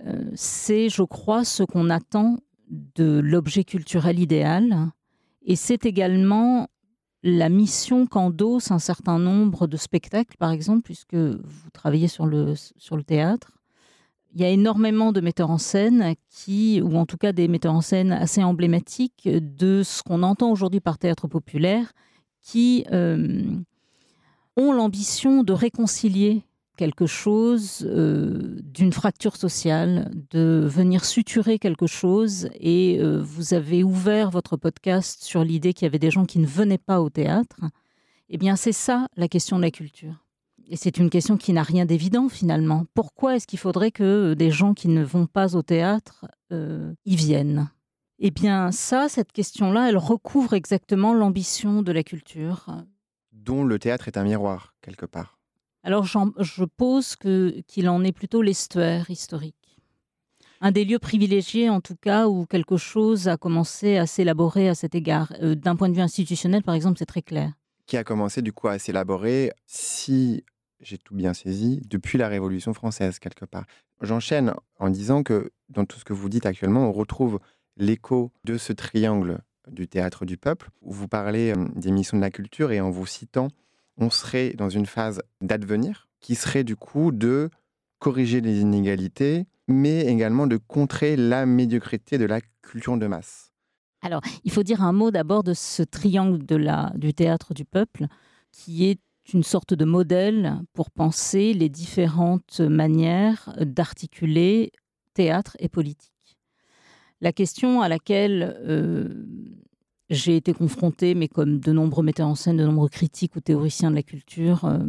Euh, 0.06 0.30
c'est, 0.36 0.90
je 0.90 1.04
crois, 1.04 1.44
ce 1.44 1.64
qu'on 1.64 1.90
attend 1.90 2.38
de 2.70 3.20
l'objet 3.20 3.64
culturel 3.64 4.20
idéal, 4.20 4.92
et 5.44 5.56
c'est 5.56 5.86
également 5.86 6.68
la 7.24 7.50
mission 7.50 8.06
qu'endosse 8.06 8.72
un 8.72 8.80
certain 8.80 9.20
nombre 9.20 9.68
de 9.68 9.76
spectacles, 9.76 10.38
par 10.38 10.52
exemple, 10.52 10.84
puisque 10.84 11.16
vous 11.16 11.70
travaillez 11.74 12.08
sur 12.08 12.26
le, 12.26 12.54
sur 12.56 12.96
le 12.96 13.04
théâtre. 13.04 13.58
Il 14.34 14.42
y 14.42 14.46
a 14.46 14.50
énormément 14.50 15.12
de 15.12 15.20
metteurs 15.20 15.50
en 15.50 15.58
scène 15.58 16.14
qui, 16.30 16.82
ou 16.82 16.96
en 16.96 17.06
tout 17.06 17.18
cas 17.18 17.32
des 17.32 17.48
metteurs 17.48 17.74
en 17.74 17.82
scène 17.82 18.12
assez 18.12 18.44
emblématiques 18.44 19.28
de 19.28 19.82
ce 19.84 20.04
qu'on 20.04 20.22
entend 20.22 20.52
aujourd'hui 20.52 20.80
par 20.80 20.98
théâtre 20.98 21.28
populaire, 21.28 21.92
qui 22.48 22.86
euh, 22.94 23.44
ont 24.56 24.72
l'ambition 24.72 25.44
de 25.44 25.52
réconcilier 25.52 26.44
quelque 26.78 27.06
chose 27.06 27.86
euh, 27.86 28.60
d'une 28.64 28.94
fracture 28.94 29.36
sociale, 29.36 30.10
de 30.32 30.66
venir 30.66 31.04
suturer 31.04 31.60
quelque 31.60 31.88
chose. 31.88 32.48
Et 32.58 33.00
euh, 33.02 33.22
vous 33.22 33.54
avez 33.54 33.84
ouvert 33.84 34.30
votre 34.30 34.56
podcast 34.56 35.24
sur 35.24 35.44
l'idée 35.44 35.74
qu'il 35.74 35.88
y 35.88 35.90
avait 35.90 36.00
des 36.00 36.12
gens 36.12 36.26
qui 36.26 36.40
ne 36.40 36.48
venaient 36.48 36.78
pas 36.78 37.02
au 37.02 37.10
théâtre. 37.10 37.58
Eh 38.30 38.38
bien, 38.38 38.56
c'est 38.56 38.72
ça 38.72 39.10
la 39.18 39.28
question 39.28 39.58
de 39.58 39.64
la 39.64 39.72
culture. 39.72 40.24
Et 40.70 40.78
c'est 40.78 40.98
une 40.98 41.10
question 41.10 41.36
qui 41.36 41.52
n'a 41.52 41.64
rien 41.64 41.86
d'évident 41.86 42.30
finalement. 42.30 42.86
Pourquoi 42.94 43.36
est-ce 43.36 43.48
qu'il 43.48 43.60
faudrait 43.60 43.92
que 43.92 44.36
des 44.36 44.52
gens 44.52 44.74
qui 44.74 44.88
ne 44.88 45.04
vont 45.04 45.26
pas 45.26 45.58
au 45.58 45.64
théâtre 45.64 46.26
y 46.52 47.16
viennent? 47.16 47.70
Eh 48.20 48.32
bien, 48.32 48.72
ça, 48.72 49.10
cette 49.10 49.32
question-là, 49.32 49.90
elle 49.90 49.98
recouvre 49.98 50.54
exactement 50.54 51.14
l'ambition 51.14 51.84
de 51.84 51.92
la 51.92 52.04
culture. 52.04 52.66
Dont 53.32 53.64
le 53.64 53.78
théâtre 53.78 54.08
est 54.08 54.18
un 54.18 54.24
miroir, 54.24 54.74
quelque 54.82 55.06
part. 55.06 55.38
Alors 55.84 56.04
je 56.04 56.66
pose 56.66 57.16
qu'il 57.16 57.90
en 57.90 58.04
est 58.04 58.12
plutôt 58.12 58.42
l'estuaire 58.42 59.10
historique. 59.10 59.56
Un 60.60 60.72
des 60.72 60.86
lieux 60.86 61.00
privilégiés, 61.00 61.70
en 61.70 61.82
tout 61.82 61.96
cas, 61.96 62.28
où 62.28 62.46
quelque 62.46 62.78
chose 62.78 63.28
a 63.28 63.38
commencé 63.38 63.98
à 63.98 64.08
s'élaborer 64.08 64.68
à 64.70 64.76
cet 64.76 64.96
égard. 64.96 65.32
Euh, 65.42 65.54
d'un 65.54 65.76
point 65.76 65.88
de 65.88 65.94
vue 65.94 66.02
institutionnel, 66.02 66.64
par 66.64 66.74
exemple, 66.74 66.98
c'est 66.98 67.06
très 67.06 67.22
clair. 67.22 67.54
Qui 67.86 67.96
a 67.96 68.04
commencé, 68.04 68.42
du 68.42 68.52
coup, 68.52 68.68
à 68.68 68.80
s'élaborer, 68.80 69.52
si 69.68 70.44
j'ai 70.80 70.98
tout 70.98 71.14
bien 71.16 71.34
saisi, 71.34 71.82
depuis 71.88 72.18
la 72.18 72.28
Révolution 72.28 72.74
française, 72.74 73.20
quelque 73.20 73.46
part. 73.46 73.66
J'enchaîne 74.02 74.54
en 74.80 74.90
disant 74.90 75.24
que 75.24 75.52
dans 75.70 75.86
tout 75.86 76.00
ce 76.00 76.06
que 76.06 76.14
vous 76.14 76.28
dites 76.28 76.46
actuellement, 76.46 76.90
on 76.90 76.92
retrouve 76.92 77.40
l'écho 77.78 78.32
de 78.44 78.58
ce 78.58 78.74
triangle 78.74 79.40
du 79.70 79.88
théâtre 79.88 80.26
du 80.26 80.38
peuple, 80.38 80.70
où 80.82 80.92
vous 80.94 81.08
parlez 81.08 81.52
euh, 81.52 81.68
des 81.76 81.92
missions 81.92 82.18
de 82.18 82.22
la 82.22 82.32
culture 82.32 82.72
et 82.72 82.82
en 82.82 82.90
vous 82.90 83.06
citant 83.06 83.50
on 83.98 84.10
serait 84.10 84.54
dans 84.54 84.70
une 84.70 84.86
phase 84.86 85.22
d'advenir 85.42 86.08
qui 86.20 86.36
serait 86.36 86.64
du 86.64 86.76
coup 86.76 87.12
de 87.12 87.50
corriger 88.00 88.42
les 88.42 88.60
inégalités, 88.60 89.48
mais 89.68 90.06
également 90.06 90.48
de 90.48 90.58
contrer 90.58 91.16
la 91.16 91.46
médiocrité 91.46 92.18
de 92.18 92.26
la 92.26 92.42
culture 92.62 92.98
de 92.98 93.08
masse. 93.08 93.52
Alors, 94.02 94.22
il 94.44 94.52
faut 94.52 94.64
dire 94.64 94.84
un 94.84 94.94
mot 94.94 95.10
d'abord 95.10 95.44
de 95.44 95.54
ce 95.54 95.82
triangle 95.82 96.40
du 96.96 97.14
théâtre 97.14 97.54
du 97.54 97.66
peuple, 97.66 98.06
qui 98.52 98.86
est 98.86 99.00
une 99.34 99.44
sorte 99.44 99.74
de 99.74 99.84
modèle 99.84 100.60
pour 100.74 100.92
penser 100.92 101.54
les 101.54 101.70
différentes 101.70 102.60
manières 102.60 103.54
d'articuler 103.60 104.72
théâtre 105.14 105.58
et 105.60 105.70
politique. 105.70 106.17
La 107.22 107.32
question 107.32 107.82
à 107.82 107.90
laquelle 107.90 108.56
euh, 108.60 109.26
j'ai 110.10 110.36
été 110.36 110.54
confrontée, 110.54 111.16
mais 111.16 111.28
comme 111.28 111.60
de 111.60 111.72
nombreux 111.72 112.04
metteurs 112.04 112.28
en 112.28 112.36
scène, 112.36 112.58
de 112.58 112.66
nombreux 112.66 112.90
critiques 112.90 113.36
ou 113.36 113.42
théoriciens 113.42 113.90
de 113.90 113.96
la 113.96 114.04
culture, 114.04 114.66
euh, 114.66 114.80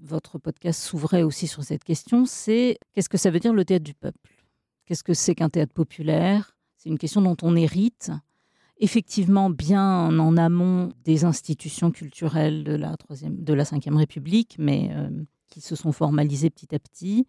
votre 0.00 0.38
podcast 0.38 0.80
s'ouvrait 0.80 1.22
aussi 1.22 1.46
sur 1.46 1.62
cette 1.64 1.84
question, 1.84 2.24
c'est 2.24 2.78
qu'est-ce 2.94 3.08
que 3.08 3.18
ça 3.18 3.30
veut 3.30 3.40
dire 3.40 3.52
le 3.52 3.64
théâtre 3.64 3.84
du 3.84 3.94
peuple? 3.94 4.44
Qu'est-ce 4.86 5.04
que 5.04 5.14
c'est 5.14 5.34
qu'un 5.34 5.50
théâtre 5.50 5.74
populaire? 5.74 6.56
C'est 6.76 6.88
une 6.88 6.98
question 6.98 7.20
dont 7.20 7.36
on 7.42 7.56
hérite, 7.56 8.10
effectivement 8.78 9.50
bien 9.50 10.08
en 10.18 10.36
amont 10.36 10.92
des 11.04 11.24
institutions 11.24 11.90
culturelles 11.90 12.64
de 12.64 12.74
la, 12.74 12.96
troisième, 12.96 13.36
Ve 13.44 13.96
République, 13.96 14.56
mais 14.58 14.90
euh, 14.92 15.10
qui 15.48 15.60
se 15.60 15.76
sont 15.76 15.92
formalisées 15.92 16.50
petit 16.50 16.74
à 16.74 16.78
petit 16.78 17.26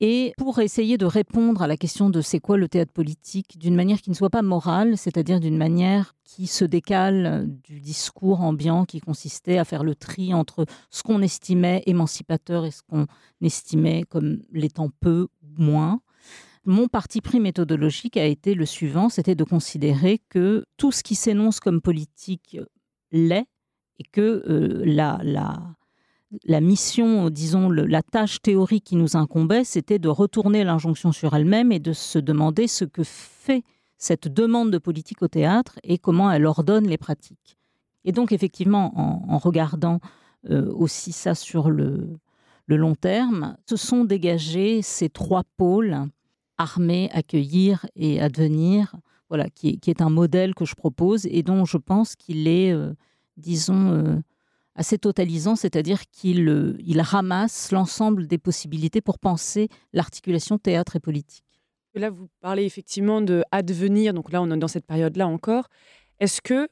et 0.00 0.32
pour 0.38 0.60
essayer 0.60 0.96
de 0.96 1.04
répondre 1.04 1.60
à 1.60 1.66
la 1.66 1.76
question 1.76 2.08
de 2.08 2.22
c'est 2.22 2.40
quoi 2.40 2.56
le 2.56 2.68
théâtre 2.68 2.92
politique 2.92 3.58
d'une 3.58 3.74
manière 3.74 4.00
qui 4.00 4.08
ne 4.08 4.14
soit 4.14 4.30
pas 4.30 4.40
morale, 4.40 4.96
c'est-à-dire 4.96 5.40
d'une 5.40 5.58
manière 5.58 6.14
qui 6.24 6.46
se 6.46 6.64
décale 6.64 7.46
du 7.64 7.80
discours 7.80 8.40
ambiant 8.40 8.86
qui 8.86 9.00
consistait 9.00 9.58
à 9.58 9.64
faire 9.66 9.84
le 9.84 9.94
tri 9.94 10.32
entre 10.32 10.64
ce 10.90 11.02
qu'on 11.02 11.20
estimait 11.20 11.82
émancipateur 11.84 12.64
et 12.64 12.70
ce 12.70 12.80
qu'on 12.82 13.06
estimait 13.42 14.04
comme 14.08 14.40
l'étant 14.52 14.88
peu 15.00 15.28
ou 15.42 15.62
moins. 15.62 16.00
Mon 16.64 16.88
parti 16.88 17.20
pris 17.20 17.40
méthodologique 17.40 18.16
a 18.16 18.24
été 18.24 18.54
le 18.54 18.64
suivant, 18.64 19.10
c'était 19.10 19.34
de 19.34 19.44
considérer 19.44 20.20
que 20.30 20.64
tout 20.78 20.92
ce 20.92 21.02
qui 21.02 21.14
s'énonce 21.14 21.60
comme 21.60 21.82
politique 21.82 22.58
l'est 23.12 23.46
et 23.98 24.04
que 24.04 24.44
euh, 24.48 24.82
la, 24.86 25.20
la, 25.22 25.60
la 26.44 26.60
mission, 26.60 27.28
disons, 27.30 27.70
la 27.70 28.02
tâche 28.02 28.40
théorique 28.40 28.84
qui 28.84 28.96
nous 28.96 29.16
incombait, 29.16 29.64
c'était 29.64 29.98
de 29.98 30.08
retourner 30.08 30.64
l'injonction 30.64 31.12
sur 31.12 31.34
elle-même 31.34 31.72
et 31.72 31.80
de 31.80 31.92
se 31.92 32.18
demander 32.18 32.68
ce 32.68 32.84
que 32.84 33.02
fait 33.04 33.64
cette 33.98 34.28
demande 34.28 34.70
de 34.70 34.78
politique 34.78 35.22
au 35.22 35.28
théâtre 35.28 35.78
et 35.82 35.98
comment 35.98 36.30
elle 36.30 36.46
ordonne 36.46 36.86
les 36.86 36.98
pratiques. 36.98 37.58
Et 38.04 38.12
donc, 38.12 38.32
effectivement, 38.32 38.92
en, 39.30 39.38
regardant 39.38 40.00
euh, 40.48 40.72
aussi 40.72 41.12
ça 41.12 41.34
sur 41.34 41.70
le, 41.70 42.18
long 42.66 42.94
terme, 42.94 43.56
se 43.68 43.76
sont 43.76 44.04
dégagés 44.04 44.80
ces 44.80 45.10
trois 45.10 45.42
pôles, 45.56 45.98
armer, 46.56 47.10
accueillir 47.12 47.84
et 47.96 48.20
advenir, 48.20 48.94
voilà, 49.28 49.50
qui, 49.50 49.78
est 49.86 50.00
un 50.00 50.10
modèle 50.10 50.54
que 50.54 50.64
je 50.64 50.74
propose 50.74 51.26
et 51.26 51.42
dont 51.42 51.64
je 51.64 51.76
pense 51.76 52.16
qu'il 52.16 52.48
est, 52.48 52.72
euh, 52.72 52.94
disons, 53.36 53.90
euh, 53.90 54.16
assez 54.80 54.96
totalisant, 54.96 55.56
c'est-à-dire 55.56 56.08
qu'il 56.10 56.48
euh, 56.48 56.78
ramasse 57.00 57.70
l'ensemble 57.70 58.26
des 58.26 58.38
possibilités 58.38 59.02
pour 59.02 59.18
penser 59.18 59.68
l'articulation 59.92 60.56
théâtre 60.56 60.96
et 60.96 61.00
politique. 61.00 61.44
Là, 61.94 62.08
vous 62.08 62.28
parlez 62.40 62.64
effectivement 62.64 63.20
de 63.20 63.44
advenir, 63.50 64.14
donc 64.14 64.32
là, 64.32 64.40
on 64.40 64.50
est 64.50 64.56
dans 64.56 64.68
cette 64.68 64.86
période-là 64.86 65.28
encore. 65.28 65.68
Est-ce 66.18 66.40
que 66.40 66.68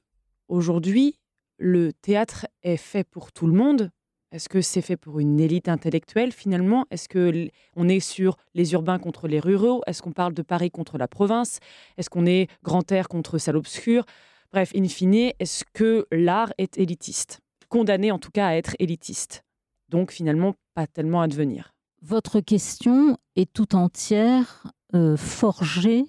aujourd'hui, 0.49 1.19
le 1.59 1.93
théâtre 1.93 2.47
est 2.62 2.79
fait 2.79 3.05
pour 3.05 3.31
tout 3.31 3.47
le 3.47 3.53
monde? 3.53 3.91
Est-ce 4.33 4.49
que 4.49 4.62
c'est 4.62 4.81
fait 4.81 4.97
pour 4.97 5.21
une 5.21 5.38
élite 5.38 5.69
intellectuelle 5.69 6.33
finalement? 6.33 6.87
Est-ce 6.91 7.11
que 7.11 7.50
on 7.77 7.91
est 7.91 8.00
sur 8.00 8.38
les 8.55 8.73
urbains 8.73 8.99
contre 8.99 9.29
les 9.29 9.41
ruraux? 9.41 9.83
Est-ce 9.87 10.00
qu'on 10.00 10.12
parle 10.12 10.33
de 10.33 10.43
Paris 10.43 10.71
contre 10.71 10.97
la 10.97 11.09
province? 11.09 11.59
Est-ce 11.99 12.09
qu'on 12.09 12.25
est 12.25 12.49
grand 12.62 12.91
air 12.91 13.09
contre 13.09 13.37
salle 13.37 13.57
obscure 13.57 14.05
Bref, 14.50 14.73
in 14.75 14.88
fine, 14.88 15.33
est-ce 15.38 15.65
que 15.75 16.07
l'art 16.11 16.55
est 16.57 16.79
élitiste? 16.79 17.41
Condamné 17.69 18.11
en 18.11 18.19
tout 18.19 18.31
cas 18.31 18.49
à 18.49 18.55
être 18.55 18.75
élitiste. 18.79 19.45
Donc 19.89 20.13
finalement, 20.13 20.55
pas 20.75 20.87
tellement 20.87 21.21
à 21.21 21.29
devenir. 21.29 21.73
Votre 22.03 22.41
question 22.41 23.19
est 23.37 23.53
tout 23.53 23.75
entière 23.75 24.73
euh, 24.95 25.17
forgée 25.17 26.05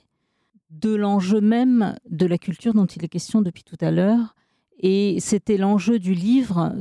de 0.69 0.93
l'enjeu 0.93 1.41
même 1.41 1.95
de 2.09 2.25
la 2.25 2.37
culture 2.37 2.73
dont 2.73 2.85
il 2.85 3.03
est 3.03 3.09
question 3.09 3.41
depuis 3.41 3.63
tout 3.63 3.77
à 3.81 3.91
l'heure. 3.91 4.35
Et 4.79 5.17
c'était 5.19 5.57
l'enjeu 5.57 5.99
du 5.99 6.13
livre 6.13 6.75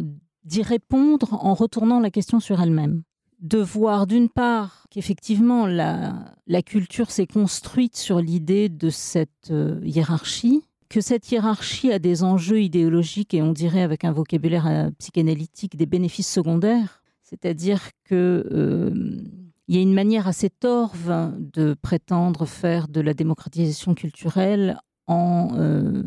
d'y 0.45 0.63
répondre 0.63 1.35
en 1.45 1.55
retournant 1.55 2.01
la 2.01 2.11
question 2.11 2.41
sur 2.41 2.61
elle-même. 2.61 3.03
De 3.41 3.59
voir 3.59 4.07
d'une 4.07 4.29
part 4.29 4.87
qu'effectivement 4.91 5.67
la, 5.67 6.63
culture 6.65 7.11
s'est 7.11 7.27
construite 7.27 7.97
sur 7.97 8.21
l'idée 8.21 8.69
de 8.69 8.91
cette 8.91 9.51
euh, 9.51 9.81
hiérarchie, 9.85 10.65
que 10.89 11.01
cette 11.01 11.31
hiérarchie 11.31 11.93
a 11.93 11.99
des 11.99 12.23
enjeux 12.23 12.63
idéologiques 12.63 13.35
et 13.35 13.43
on 13.43 13.53
dirait 13.53 13.83
avec 13.83 14.05
un 14.05 14.13
vocabulaire 14.13 14.67
euh, 14.67 14.91
psychanalytique 14.99 15.77
des 15.77 15.87
bénéfices 15.87 16.31
secondaires, 16.31 17.03
c'est-à-dire 17.23 17.81
que 18.05 18.47
euh, 18.51 19.23
il 19.69 19.77
y 19.77 19.79
a 19.79 19.83
une 19.83 19.93
manière 19.93 20.27
assez 20.27 20.49
torve 20.49 21.13
de 21.39 21.75
prétendre 21.75 22.47
faire 22.47 22.89
de 22.89 23.03
la 23.03 23.13
démocratisation 23.13 23.95
culturelle 23.95 24.79
en 25.07 25.51
euh, 25.57 26.03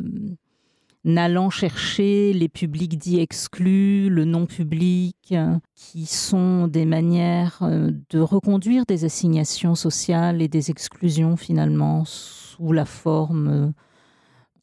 allant 1.15 1.51
chercher 1.51 2.33
les 2.33 2.49
publics 2.49 2.97
dits 2.97 3.19
exclus, 3.19 4.09
le 4.09 4.25
non-public, 4.25 5.35
qui 5.75 6.05
sont 6.07 6.67
des 6.67 6.85
manières 6.85 7.59
de 7.61 8.19
reconduire 8.19 8.85
des 8.87 9.05
assignations 9.05 9.75
sociales 9.75 10.41
et 10.41 10.47
des 10.47 10.71
exclusions 10.71 11.37
finalement 11.37 12.03
sous 12.05 12.71
la 12.71 12.85
forme 12.85 13.73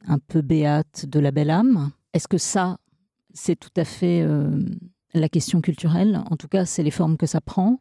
un 0.08 0.18
peu 0.18 0.40
béate 0.40 1.06
de 1.06 1.20
la 1.20 1.30
belle 1.30 1.50
âme. 1.50 1.90
Est-ce 2.14 2.28
que 2.28 2.38
ça, 2.38 2.78
c'est 3.32 3.56
tout 3.56 3.70
à 3.76 3.84
fait 3.84 4.22
euh, 4.22 4.50
la 5.14 5.28
question 5.28 5.60
culturelle? 5.60 6.22
En 6.30 6.36
tout 6.36 6.48
cas, 6.48 6.64
c'est 6.64 6.82
les 6.82 6.90
formes 6.90 7.16
que 7.16 7.26
ça 7.26 7.40
prend. 7.40 7.80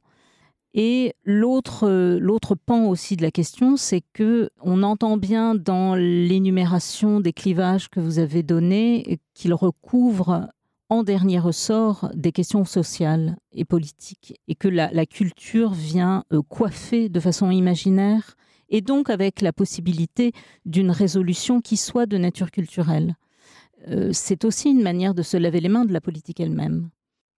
Et 0.74 1.16
l'autre, 1.24 2.54
pan 2.54 2.86
aussi 2.86 3.16
de 3.16 3.24
la 3.24 3.32
question, 3.32 3.78
c'est 3.78 4.04
que 4.14 4.52
on 4.62 4.84
entend 4.84 5.18
bien 5.18 5.56
dans 5.56 5.96
l'énumération 5.96 7.20
des 7.20 7.34
clivages 7.34 7.90
que 7.90 8.00
vous 8.00 8.20
avez 8.20 8.44
donnés 8.44 9.20
qu'il 9.34 9.54
recouvre 9.56 10.50
en 10.90 11.04
dernier 11.04 11.40
ressort 11.40 12.10
des 12.14 12.32
questions 12.32 12.64
sociales 12.64 13.38
et 13.52 13.66
politiques, 13.66 14.40
et 14.48 14.56
que 14.56 14.68
la, 14.68 15.06
culture 15.06 15.74
vient 15.74 16.24
euh, 16.32 16.42
coiffer 16.42 17.10
de 17.10 17.20
façon 17.20 17.52
imaginaire 17.52 18.36
et 18.70 18.82
donc 18.82 19.10
avec 19.10 19.42
la 19.42 19.54
possibilité 19.54 20.32
d'une 20.66 20.92
résolution 20.92 21.62
qui 21.62 21.78
soit 21.78 22.06
de 22.06 22.18
nature 22.18 22.52
culturelle. 22.52 23.16
euh, 23.88 24.12
c'est 24.12 24.44
aussi 24.44 24.70
une 24.70 24.82
manière 24.82 25.14
de 25.14 25.22
se 25.22 25.38
laver 25.38 25.62
les 25.62 25.70
mains 25.70 25.86
de 25.86 25.94
la 25.94 26.02
politique 26.02 26.40
elle-même. 26.40 26.90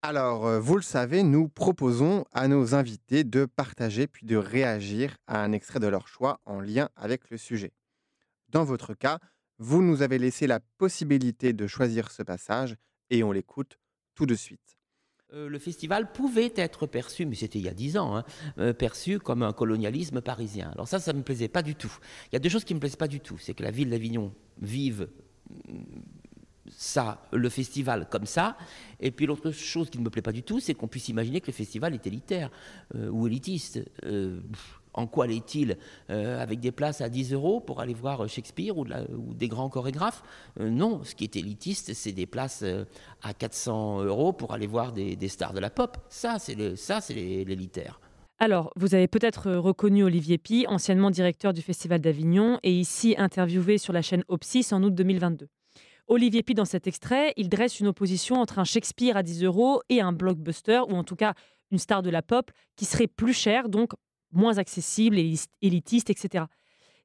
Alors, 0.01 0.47
euh, 0.47 0.59
vous 0.59 0.77
le 0.77 0.81
savez, 0.81 1.23
nous 1.23 1.49
proposons 1.49 2.23
à 2.31 2.47
nos 2.47 2.73
invités 2.73 3.25
de 3.25 3.45
partager 3.45 4.07
puis 4.07 4.25
de 4.25 4.37
réagir 4.37 5.17
à 5.27 5.43
un 5.43 5.51
extrait 5.51 5.81
de 5.81 5.87
leur 5.87 6.07
choix 6.07 6.39
en 6.45 6.61
lien 6.61 6.87
avec 6.95 7.29
le 7.29 7.37
sujet. 7.37 7.73
Dans 8.47 8.63
votre 8.63 8.93
cas, 8.93 9.19
vous 9.57 9.81
nous 9.81 10.01
avez 10.01 10.17
laissé 10.17 10.47
la 10.47 10.61
possibilité 10.77 11.51
de 11.51 11.67
choisir 11.67 12.11
ce 12.11 12.23
passage 12.23 12.77
et 13.09 13.23
on 13.23 13.33
l'écoute 13.33 13.77
tout 14.15 14.25
de 14.25 14.35
suite. 14.35 14.78
Euh, 15.33 15.47
le 15.47 15.59
festival 15.59 16.11
pouvait 16.11 16.51
être 16.55 16.87
perçu, 16.87 17.25
mais 17.25 17.35
c'était 17.35 17.59
il 17.59 17.65
y 17.65 17.69
a 17.69 17.73
dix 17.73 17.97
ans, 17.97 18.17
hein, 18.57 18.73
perçu 18.73 19.19
comme 19.19 19.43
un 19.43 19.53
colonialisme 19.53 20.21
parisien. 20.21 20.71
Alors 20.73 20.87
ça, 20.87 20.99
ça 20.99 21.13
ne 21.13 21.19
me 21.19 21.23
plaisait 21.23 21.47
pas 21.47 21.61
du 21.61 21.75
tout. 21.75 21.95
Il 22.31 22.33
y 22.33 22.35
a 22.35 22.39
deux 22.39 22.49
choses 22.49 22.63
qui 22.63 22.73
ne 22.73 22.77
me 22.77 22.81
plaisent 22.81 22.95
pas 22.95 23.07
du 23.07 23.19
tout. 23.19 23.37
C'est 23.37 23.53
que 23.53 23.63
la 23.63 23.71
ville 23.71 23.89
d'Avignon 23.91 24.33
vive 24.59 25.07
ça, 26.69 27.21
le 27.31 27.49
festival 27.49 28.07
comme 28.09 28.25
ça. 28.25 28.57
Et 28.99 29.11
puis 29.11 29.25
l'autre 29.25 29.51
chose 29.51 29.89
qui 29.89 29.97
ne 29.97 30.03
me 30.03 30.09
plaît 30.09 30.21
pas 30.21 30.31
du 30.31 30.43
tout, 30.43 30.59
c'est 30.59 30.73
qu'on 30.73 30.87
puisse 30.87 31.09
imaginer 31.09 31.41
que 31.41 31.47
le 31.47 31.53
festival 31.53 31.93
est 31.93 32.05
élitaire 32.07 32.49
euh, 32.95 33.09
ou 33.09 33.27
élitiste. 33.27 33.79
Euh, 34.05 34.39
en 34.93 35.07
quoi 35.07 35.27
l'est-il 35.27 35.77
euh, 36.09 36.41
Avec 36.41 36.59
des 36.59 36.71
places 36.71 37.01
à 37.01 37.09
10 37.09 37.33
euros 37.33 37.59
pour 37.59 37.79
aller 37.79 37.93
voir 37.93 38.27
Shakespeare 38.27 38.77
ou, 38.77 38.85
des 39.33 39.47
grands 39.47 39.69
chorégraphes? 39.69 40.23
Non, 40.59 41.03
ce 41.03 41.15
qui 41.15 41.23
est 41.23 41.35
élitiste, 41.35 41.93
c'est 41.93 42.11
des 42.11 42.25
places 42.25 42.63
à 43.21 43.33
400 43.33 44.03
euros 44.03 44.33
pour 44.33 44.53
aller 44.53 44.67
voir 44.67 44.91
des, 44.91 45.27
stars 45.27 45.53
de 45.53 45.59
la 45.59 45.69
pop. 45.69 45.97
Ça, 46.09 46.37
c'est 46.39 46.55
l'élitaire. 47.13 47.99
Alors, 48.41 48.71
vous 48.77 48.95
avez 48.95 49.09
peut-être 49.09 49.51
reconnu 49.51 50.03
Olivier 50.03 50.37
Pi, 50.37 50.65
anciennement 50.69 51.11
directeur 51.11 51.51
du 51.51 51.61
Festival 51.61 51.99
d'Avignon 51.99 52.57
et 52.63 52.71
ici 52.71 53.15
interviewé 53.17 53.77
sur 53.77 53.91
la 53.91 54.01
chaîne 54.01 54.23
Opsis 54.29 54.71
en 54.71 54.81
août 54.81 54.95
2022. 54.95 55.49
Olivier 56.07 56.41
Pi, 56.41 56.53
dans 56.53 56.65
cet 56.65 56.87
extrait, 56.87 57.33
il 57.35 57.49
dresse 57.49 57.81
une 57.81 57.87
opposition 57.87 58.37
entre 58.37 58.57
un 58.57 58.63
Shakespeare 58.63 59.17
à 59.17 59.23
10 59.23 59.43
euros 59.43 59.81
et 59.89 59.99
un 59.99 60.13
blockbuster, 60.13 60.81
ou 60.87 60.93
en 60.93 61.03
tout 61.03 61.17
cas 61.17 61.33
une 61.69 61.77
star 61.77 62.01
de 62.01 62.09
la 62.09 62.21
pop, 62.21 62.49
qui 62.77 62.85
serait 62.85 63.07
plus 63.07 63.33
cher, 63.33 63.67
donc 63.67 63.91
moins 64.31 64.57
accessible, 64.57 65.17
élitiste, 65.61 66.09
etc. 66.09 66.45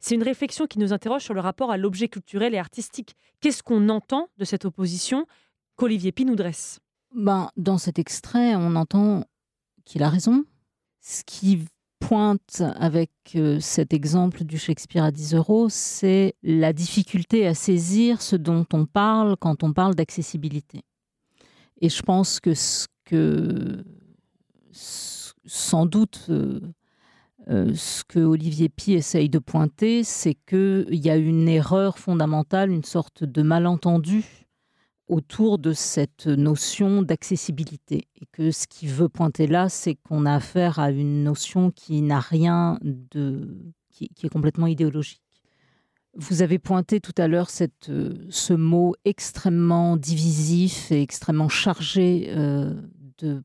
C'est 0.01 0.15
une 0.15 0.23
réflexion 0.23 0.67
qui 0.67 0.79
nous 0.79 0.93
interroge 0.93 1.23
sur 1.23 1.35
le 1.35 1.41
rapport 1.41 1.71
à 1.71 1.77
l'objet 1.77 2.09
culturel 2.09 2.55
et 2.55 2.59
artistique. 2.59 3.17
Qu'est-ce 3.41 3.63
qu'on 3.63 3.89
entend 3.89 4.29
de 4.37 4.45
cette 4.45 4.65
opposition 4.65 5.27
qu'Olivier 5.77 6.13
Pi 6.13 6.25
nous 6.25 6.37
dresse 6.37 6.81
ben, 7.15 7.51
Dans 7.57 7.79
cet 7.79 7.99
extrait, 7.99 8.55
on 8.55 8.77
entend 8.77 9.25
qu'il 9.85 10.03
a 10.03 10.11
raison. 10.11 10.45
Ce 11.01 11.23
qui 11.25 11.65
pointe 12.01 12.63
avec 12.77 13.11
euh, 13.35 13.61
cet 13.61 13.95
exemple 13.95 14.45
du 14.45 14.59
Shakespeare 14.59 15.05
à 15.05 15.11
10 15.11 15.35
euros, 15.35 15.69
c'est 15.71 16.35
la 16.43 16.75
difficulté 16.75 17.47
à 17.47 17.55
saisir 17.55 18.21
ce 18.21 18.37
dont 18.37 18.67
on 18.75 18.85
parle 18.85 19.37
quand 19.39 19.63
on 19.63 19.73
parle 19.73 19.95
d'accessibilité. 19.95 20.83
Et 21.81 21.89
je 21.89 22.03
pense 22.03 22.41
que 22.41 22.53
ce 22.53 22.87
que, 23.05 23.85
sans 24.71 25.87
doute, 25.87 26.31
euh, 27.49 27.69
euh, 27.71 27.75
ce 27.75 28.05
que 28.05 28.21
Olivier 28.21 28.69
Pi 28.69 28.93
essaye 28.93 29.29
de 29.29 29.39
pointer, 29.39 30.05
c'est 30.05 30.35
qu'il 30.35 30.87
y 30.91 31.11
a 31.11 31.17
une 31.17 31.49
erreur 31.49 31.99
fondamentale, 31.99 32.71
une 32.71 32.85
sorte 32.85 33.25
de 33.25 33.43
malentendu 33.43 34.25
autour 35.07 35.59
de 35.59 35.73
cette 35.73 36.27
notion 36.27 37.03
d'accessibilité. 37.03 38.09
Et 38.21 38.27
que 38.33 38.51
ce 38.51 38.67
qui 38.67 38.87
veut 38.87 39.09
pointer 39.09 39.47
là, 39.47 39.69
c'est 39.69 39.97
qu'on 39.97 40.27
a 40.27 40.35
affaire 40.35 40.79
à 40.79 40.91
une 40.91 41.25
notion 41.25 41.71
qui 41.71 42.03
n'a 42.03 42.21
rien 42.21 42.79
de. 42.83 43.73
Qui, 43.91 44.11
est 44.25 44.29
complètement 44.29 44.67
idéologique. 44.67 45.23
Vous 46.17 46.43
avez 46.43 46.59
pointé 46.59 47.01
tout 47.01 47.15
à 47.17 47.29
l'heure 47.29 47.49
ce 47.49 48.53
mot 48.53 48.97
extrêmement 49.05 49.97
divisif 49.97 50.91
et 50.91 51.01
extrêmement 51.01 51.49
chargé 51.49 52.27
euh, 52.31 52.75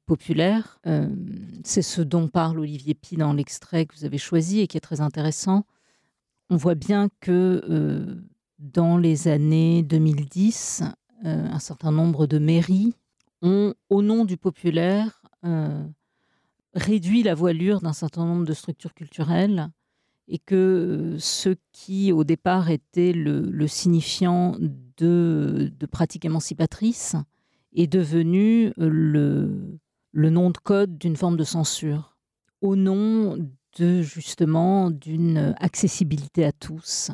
populaire. 0.05 0.79
Euh, 0.87 1.07
c'est 1.63 1.81
ce 1.81 2.01
dont 2.01 2.27
parle 2.27 2.59
Olivier 2.59 2.93
Pi 2.93 3.15
dans 3.15 3.33
l'extrait 3.33 3.85
que 3.85 3.95
vous 3.95 4.05
avez 4.05 4.17
choisi 4.17 4.59
et 4.59 4.67
qui 4.67 4.77
est 4.77 4.81
très 4.81 5.01
intéressant. 5.01 5.65
On 6.49 6.55
voit 6.55 6.75
bien 6.75 7.09
que 7.19 7.63
euh, 7.69 8.15
dans 8.57 8.97
les 8.97 9.27
années 9.27 9.83
2010, 9.83 10.83
euh, 11.25 11.47
un 11.47 11.59
certain 11.59 11.91
nombre 11.91 12.27
de 12.27 12.39
mairies 12.39 12.93
ont, 13.41 13.73
au 13.89 14.01
nom 14.01 14.25
du 14.25 14.37
populaire, 14.37 15.15
réduit 16.73 17.23
la 17.23 17.33
voilure 17.33 17.79
d'un 17.79 17.93
certain 17.93 18.25
nombre 18.25 18.43
de 18.43 18.53
structures 18.53 18.93
culturelles 18.93 19.69
et 20.27 20.37
que 20.37 21.15
ce 21.17 21.55
qui, 21.71 22.11
au 22.11 22.25
départ, 22.25 22.69
était 22.69 23.13
le, 23.13 23.67
signifiant 23.67 24.57
de, 24.59 25.71
pratiques 25.89 26.25
émancipatrices 26.25 27.15
est 27.73 27.87
devenu 27.87 28.73
le, 28.77 29.79
le 30.11 30.29
nom 30.29 30.49
de 30.49 30.57
code 30.57 30.97
d'une 30.97 31.15
forme 31.15 31.37
de 31.37 31.43
censure, 31.43 32.17
au 32.61 32.75
nom 32.75 33.37
de 33.77 34.01
justement 34.01 34.89
d'une 34.89 35.55
accessibilité 35.59 36.45
à 36.45 36.51
tous 36.51 37.11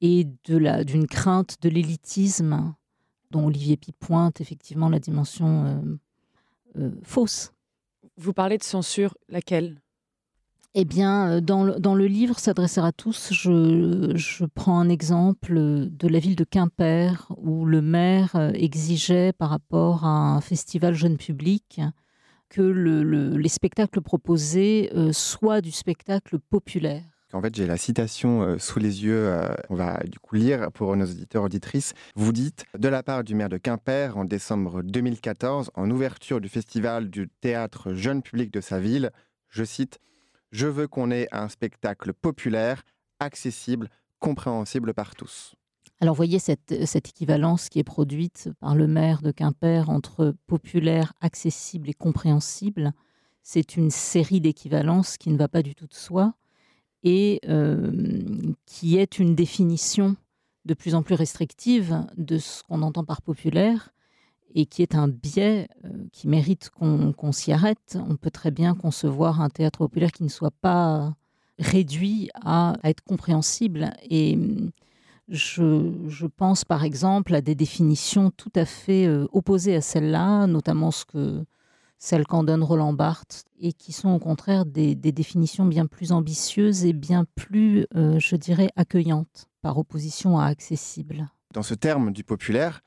et 0.00 0.26
d'une 0.44 1.06
crainte 1.06 1.56
de 1.62 1.68
l'élitisme 1.68 2.74
dont 3.30 3.46
Olivier 3.46 3.76
Pi 3.76 3.92
pointe 3.92 4.40
effectivement 4.40 4.88
la 4.88 4.98
dimension 4.98 5.66
euh, 5.66 6.80
euh, 6.80 6.90
fausse. 7.02 7.52
Vous 8.16 8.32
parlez 8.32 8.58
de 8.58 8.64
censure, 8.64 9.16
laquelle? 9.28 9.80
Eh 10.74 10.84
bien, 10.84 11.30
euh, 11.30 11.40
dans 11.40 11.64
le, 11.64 12.06
livre 12.06 12.38
S'adresser 12.38 12.80
à 12.80 12.92
tous, 12.92 13.32
je, 13.32 14.44
prends 14.54 14.78
un 14.78 14.88
exemple 14.88 15.54
de 15.54 16.08
la 16.08 16.18
ville 16.18 16.36
de 16.36 16.44
Quimper, 16.44 17.32
où 17.36 17.64
le 17.64 17.82
maire 17.82 18.36
exigeait, 18.54 19.32
par 19.32 19.50
rapport 19.50 20.04
à 20.04 20.08
un 20.08 20.40
festival 20.40 20.94
jeune 20.94 21.16
public, 21.16 21.80
que 22.48 22.62
le, 22.62 23.36
les 23.36 23.48
spectacles 23.48 24.00
proposés 24.00 24.90
soient 25.12 25.60
du 25.60 25.70
spectacle 25.70 26.38
populaire. 26.38 27.04
En 27.32 27.40
fait, 27.40 27.54
j'ai 27.54 27.66
la 27.66 27.76
citation 27.76 28.42
euh, 28.42 28.58
sous 28.58 28.80
les 28.80 29.04
yeux. 29.04 29.28
Euh, 29.28 29.48
on 29.68 29.76
va 29.76 30.00
du 30.04 30.18
coup 30.18 30.34
lire 30.34 30.72
pour 30.72 30.96
nos 30.96 31.04
auditeurs 31.04 31.44
auditrices. 31.44 31.94
Vous 32.16 32.32
dites 32.32 32.64
de 32.76 32.88
la 32.88 33.02
part 33.02 33.22
du 33.22 33.34
maire 33.34 33.48
de 33.48 33.56
Quimper 33.56 34.16
en 34.16 34.24
décembre 34.24 34.82
2014, 34.82 35.70
en 35.74 35.90
ouverture 35.90 36.40
du 36.40 36.48
festival 36.48 37.08
du 37.08 37.28
théâtre 37.40 37.94
jeune 37.94 38.22
public 38.22 38.52
de 38.52 38.60
sa 38.60 38.80
ville, 38.80 39.10
je 39.48 39.62
cite 39.62 40.00
Je 40.50 40.66
veux 40.66 40.88
qu'on 40.88 41.10
ait 41.10 41.28
un 41.32 41.48
spectacle 41.48 42.12
populaire, 42.12 42.82
accessible, 43.20 43.88
compréhensible 44.18 44.94
par 44.94 45.14
tous. 45.14 45.54
Alors, 46.00 46.14
voyez 46.14 46.38
cette, 46.38 46.72
équivalence 46.72 47.68
qui 47.68 47.78
est 47.78 47.84
produite 47.84 48.48
par 48.58 48.74
le 48.74 48.86
maire 48.86 49.20
de 49.20 49.32
Quimper 49.32 49.90
entre 49.90 50.34
populaire, 50.46 51.12
accessible 51.20 51.90
et 51.90 51.94
compréhensible. 51.94 52.92
C'est 53.42 53.76
une 53.76 53.90
série 53.90 54.40
d'équivalences 54.40 55.18
qui 55.18 55.30
ne 55.30 55.36
va 55.36 55.48
pas 55.48 55.62
du 55.62 55.74
tout 55.74 55.86
de 55.86 55.94
soi 55.94 56.34
et 57.02 57.40
qui 58.66 58.96
est 58.96 59.18
une 59.18 59.34
définition 59.34 60.16
de 60.64 60.74
plus 60.74 60.94
en 60.94 61.02
plus 61.02 61.14
restrictive 61.14 62.04
de 62.16 62.38
ce 62.38 62.62
qu'on 62.62 62.82
entend 62.82 63.04
par 63.04 63.22
populaire 63.22 63.90
et 64.54 64.66
qui 64.66 64.82
est 64.82 64.94
un 64.94 65.08
biais 65.08 65.68
qui 66.12 66.28
mérite 66.28 66.70
qu'on 66.70 67.32
s'y 67.32 67.52
arrête. 67.52 67.98
On 68.08 68.16
peut 68.16 68.30
très 68.30 68.50
bien 68.50 68.74
concevoir 68.74 69.40
un 69.40 69.48
théâtre 69.48 69.78
populaire 69.78 70.12
qui 70.12 70.24
ne 70.24 70.28
soit 70.28 70.52
pas 70.62 71.14
réduit 71.58 72.30
à, 72.34 72.74
être 72.84 73.02
compréhensible. 73.02 73.92
Et 74.08 74.38
je, 75.28 75.92
je, 76.08 76.26
pense 76.26 76.64
par 76.64 76.84
exemple 76.84 77.34
à 77.34 77.40
des 77.40 77.54
définitions 77.54 78.30
tout 78.30 78.52
à 78.56 78.64
fait 78.64 79.08
opposées 79.32 79.76
à 79.76 79.80
celle-là, 79.80 80.46
notamment 80.46 80.90
celles 82.00 82.26
qu'en 82.26 82.42
donne 82.42 82.64
Roland 82.64 82.94
Barthes, 82.94 83.44
et 83.60 83.72
qui 83.72 83.92
sont 83.92 84.08
au 84.08 84.18
contraire 84.18 84.64
des, 84.64 84.94
définitions 84.94 85.66
bien 85.66 85.86
plus 85.86 86.12
ambitieuses 86.12 86.84
et 86.86 86.94
bien 86.94 87.26
plus, 87.36 87.86
euh, 87.94 88.18
je 88.18 88.36
dirais, 88.36 88.70
accueillantes, 88.74 89.46
par 89.60 89.76
opposition 89.76 90.38
à 90.38 90.46
accessibles. 90.46 91.28
Dans 91.52 91.62
ce 91.62 91.74
terme 91.74 92.10
du 92.10 92.24
populaire, 92.24 92.80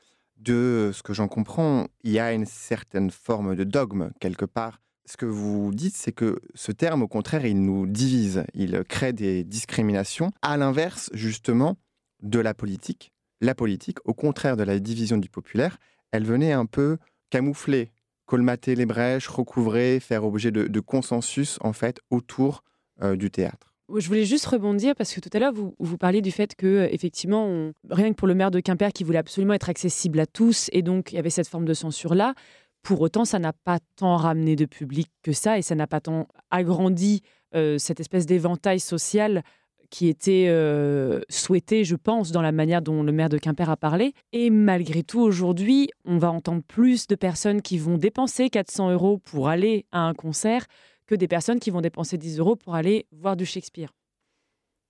de 0.44 0.92
ce 0.94 1.04
que 1.04 1.14
j'en 1.14 1.28
comprends, 1.28 1.88
il 2.04 2.12
y 2.12 2.20
a 2.20 2.34
une 2.34 2.46
certaine 2.46 3.12
forme 3.12 3.56
de 3.56 3.64
dogme 3.64 4.12
quelque 4.20 4.46
part. 4.46 4.82
Ce 5.06 5.18
que 5.18 5.26
vous 5.26 5.72
dites, 5.74 5.96
c'est 5.96 6.12
que 6.12 6.40
ce 6.56 6.72
terme, 6.72 7.02
au 7.02 7.08
contraire, 7.08 7.46
il 7.46 7.62
nous 7.62 7.88
divise, 7.88 8.46
il 8.54 8.84
crée 8.88 9.14
des 9.14 9.44
discriminations, 9.44 10.32
à 10.42 10.56
l'inverse, 10.56 11.10
justement, 11.14 11.78
de 12.22 12.40
la 12.40 12.54
politique. 12.54 13.12
La 13.42 13.56
politique, 13.56 13.98
au 14.06 14.14
contraire 14.14 14.56
de 14.56 14.64
la 14.64 14.80
division 14.80 15.18
du 15.18 15.30
populaire, 15.30 15.78
elle 16.12 16.24
venait 16.24 16.54
un 16.54 16.66
peu 16.66 16.98
camoufler 17.30 17.92
colmater 18.26 18.76
les 18.76 18.86
brèches, 18.86 19.28
recouvrer, 19.28 20.00
faire 20.00 20.26
objet 20.26 20.52
de, 20.52 20.80
consensus 20.80 21.58
en 21.62 21.74
fait 21.74 22.00
autour 22.10 22.64
euh, 23.02 23.16
du 23.16 23.32
théâtre. 23.32 23.73
Je 23.96 24.08
voulais 24.08 24.26
juste 24.26 24.46
rebondir 24.46 24.96
parce 24.96 25.14
que 25.14 25.20
tout 25.20 25.30
à 25.34 25.40
l'heure 25.40 25.54
vous, 25.54 25.76
vous 25.78 25.98
parliez 25.98 26.22
du 26.22 26.32
fait 26.32 26.56
que 26.56 26.66
euh, 26.66 26.88
effectivement 26.92 27.72
rien 27.90 28.10
que 28.10 28.16
pour 28.16 28.28
le 28.28 28.36
maire 28.36 28.52
de 28.52 28.60
Quimper 28.60 28.94
qui 28.94 29.04
voulait 29.04 29.18
absolument 29.18 29.54
être 29.54 29.70
accessible 29.70 30.20
à 30.20 30.26
tous 30.26 30.70
et 30.72 30.82
donc 30.82 31.12
il 31.12 31.16
y 31.16 31.20
avait 31.20 31.30
cette 31.30 31.48
forme 31.48 31.66
de 31.66 31.74
censure 31.74 32.16
là. 32.16 32.34
Pour 32.82 33.00
autant, 33.00 33.24
ça 33.24 33.40
n'a 33.40 33.54
pas 33.54 33.80
tant 33.96 34.18
ramené 34.18 34.58
de 34.58 34.66
public 34.66 35.10
que 35.22 35.32
ça 35.32 35.58
et 35.58 35.62
ça 35.62 35.74
n'a 35.74 35.88
pas 35.88 36.02
tant 36.02 36.28
agrandi 36.52 37.22
euh, 37.56 37.78
cette 37.78 38.02
espèce 38.02 38.26
d'éventail 38.26 38.82
social 38.82 39.42
qui 39.90 40.10
était 40.10 40.48
euh, 40.50 41.22
souhaité, 41.30 41.84
je 41.84 41.96
pense, 41.96 42.32
dans 42.32 42.42
la 42.42 42.52
manière 42.52 42.82
dont 42.82 43.04
le 43.04 43.12
maire 43.12 43.30
de 43.30 43.38
Quimper 43.38 43.70
a 43.70 43.78
parlé. 43.78 44.14
Et 44.32 44.50
malgré 44.50 45.04
tout, 45.04 45.22
aujourd'hui, 45.22 45.88
on 46.04 46.18
va 46.18 46.32
entendre 46.32 46.64
plus 46.68 47.06
de 47.06 47.14
personnes 47.14 47.62
qui 47.62 47.78
vont 47.78 47.98
dépenser 47.98 48.50
400 48.50 48.92
euros 48.92 49.20
pour 49.20 49.50
aller 49.50 49.86
à 49.92 50.00
un 50.00 50.16
concert 50.16 50.66
que 51.06 51.16
des 51.16 51.28
personnes 51.28 51.60
qui 51.60 51.70
vont 51.70 51.82
dépenser 51.82 52.18
10 52.18 52.40
euros 52.40 52.56
pour 52.56 52.76
aller 52.76 53.08
voir 53.12 53.36
du 53.36 53.46
Shakespeare. 53.46 53.90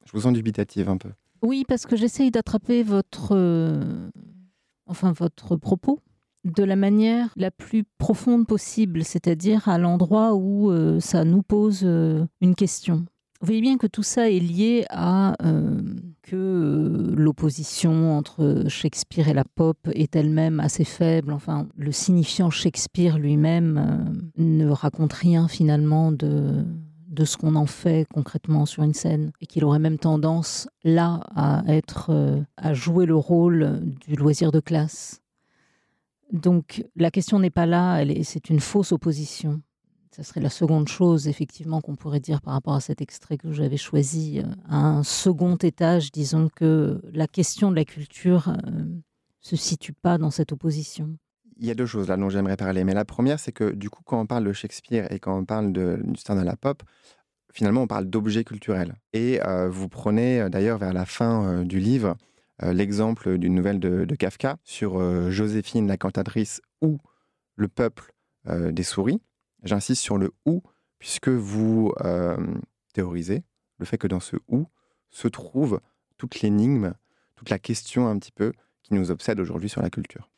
Je 0.06 0.12
vous 0.12 0.22
sens 0.22 0.34
dubitative 0.34 0.90
un 0.90 0.98
peu. 0.98 1.10
Oui, 1.42 1.66
parce 1.68 1.86
que 1.86 1.96
j'essaye 1.96 2.32
d'attraper 2.32 2.84
votre, 2.84 3.36
euh, 3.36 4.10
enfin 4.86 5.12
votre 5.12 5.56
propos 5.56 6.00
de 6.44 6.64
la 6.64 6.76
manière 6.76 7.34
la 7.36 7.52
plus 7.52 7.84
profonde 7.98 8.46
possible, 8.46 9.04
c'est-à-dire 9.04 9.68
à, 9.68 9.78
l'endroit 9.78 10.34
où 10.34 10.72
euh, 10.72 11.00
ça 11.00 11.24
nous 11.24 11.42
pose 11.42 11.82
euh, 11.84 12.26
une 12.42 12.56
question. 12.56 13.06
Vous 13.40 13.48
voyez 13.48 13.62
bien 13.62 13.78
que 13.78 13.88
tout 13.88 14.04
ça 14.04 14.30
est 14.30 14.40
lié 14.40 14.86
à 14.90 15.36
que 16.24 17.14
l'opposition 17.16 18.18
entre 18.18 18.66
Shakespeare 18.68 19.28
et 19.28 19.34
la 19.34 19.44
pop 19.44 19.78
est 19.92 20.16
elle-même 20.16 20.60
assez 20.60 20.86
faible. 20.86 21.34
Enfin, 21.34 21.68
le 21.78 21.92
signifiant 21.92 22.50
Shakespeare 22.50 23.20
lui-même 23.20 24.32
ne 24.38 24.68
raconte 24.70 25.14
rien 25.14 25.48
finalement 25.48 26.12
de, 26.12 26.66
de 27.14 27.26
ce 27.26 27.38
qu'on 27.38 27.56
en 27.56 27.68
fait 27.68 28.08
concrètement 28.12 28.66
sur 28.66 28.84
une 28.84 28.94
scène 28.94 29.32
et 29.40 29.46
qu'il 29.46 29.64
aurait 29.64 29.80
même 29.80 30.00
tendance 30.00 30.68
là 30.84 31.22
à 31.36 31.64
être 31.68 32.08
euh, 32.10 32.42
à 32.58 32.74
jouer 32.74 33.06
le 33.06 33.16
rôle 33.16 33.82
du 34.08 34.16
loisir 34.16 34.52
de 34.52 34.60
classe. 34.60 35.22
Donc 36.32 36.84
la 36.96 37.12
question 37.12 37.40
n'est 37.40 37.52
pas 37.52 37.68
là, 37.68 38.04
c'est 38.24 38.50
une 38.50 38.60
fausse 38.60 38.92
opposition. 38.92 39.62
Ça 40.14 40.22
serait 40.22 40.42
la 40.42 40.52
seconde 40.52 40.88
chose 40.88 41.28
effectivement 41.28 41.82
qu'on 41.82 41.96
pourrait 41.96 42.20
dire 42.20 42.40
par 42.40 42.54
rapport 42.54 42.76
à 42.76 42.82
cet 42.82 43.02
extrait 43.02 43.40
que 43.40 43.52
j'avais 43.52 43.78
choisi. 43.78 44.40
Euh, 44.40 44.44
un 44.70 45.02
second 45.02 45.56
étage, 45.56 46.12
disons 46.12 46.50
que 46.56 47.02
la 47.12 47.26
question 47.26 47.72
de 47.72 47.76
la 47.76 47.84
culture 47.84 48.50
euh, 48.50 48.86
se 49.42 49.56
situe 49.56 49.94
pas 49.94 50.20
dans 50.20 50.30
cette 50.30 50.52
opposition 50.52 51.18
il 51.58 51.68
y 51.68 51.72
a 51.72 51.76
deux 51.76 51.86
choses 51.86 52.08
dont 52.08 52.30
j'aimerais 52.30 52.58
parler. 52.58 52.84
Mais 52.84 52.96
la 52.96 53.06
première, 53.06 53.40
c'est 53.40 53.52
que 53.52 53.72
du 53.72 53.90
coup, 53.90 54.02
quand 54.04 54.20
on 54.20 54.26
parle 54.26 54.44
de 54.44 54.54
Shakespeare 54.54 55.10
et 55.12 55.20
quand 55.20 55.38
on 55.38 55.46
parle 55.46 55.72
de, 55.72 56.02
du 56.04 56.20
style 56.20 56.36
de 56.36 56.42
la 56.42 56.56
pop, 56.56 56.82
finalement, 57.54 57.84
on 57.84 57.88
parle 57.88 58.06
d'objets 58.06 58.44
culturels. 58.44 58.96
Et 59.14 59.40
euh, 59.46 59.70
vous 59.70 59.88
prenez 59.88 60.42
euh, 60.42 60.50
d'ailleurs 60.50 60.80
vers 60.80 60.94
la 60.94 61.06
fin 61.06 61.64
du 61.64 61.80
livre 61.80 62.18
l'exemple 62.62 63.38
d'une 63.38 63.54
nouvelle 63.54 63.80
de, 63.80 64.16
Kafka 64.16 64.58
sur 64.64 65.00
Joséphine 65.32 65.88
la 65.88 65.98
cantatrice 65.98 66.62
ou 66.82 66.98
le 67.56 67.68
peuple 67.68 68.14
des 68.48 68.84
souris. 68.84 69.22
J'insiste 69.64 70.02
sur 70.02 70.18
le 70.18 70.32
ou, 70.46 70.62
puisque 71.00 71.30
vous 71.30 71.94
théorisez 72.94 73.44
le 73.80 73.86
fait 73.86 73.98
que 73.98 74.08
dans 74.08 74.20
ce 74.20 74.38
ou 74.48 74.68
se 75.10 75.28
trouve 75.28 75.80
toute 76.18 76.42
l'énigme, 76.42 76.94
toute 77.36 77.50
la 77.50 77.60
question 77.60 78.08
un 78.08 78.18
petit 78.18 78.32
peu 78.32 78.54
qui 78.84 78.94
nous 78.94 79.12
obsède 79.12 79.40
aujourd'hui 79.40 79.70
sur 79.70 79.82
la 79.82 79.90
culture. 79.90 80.30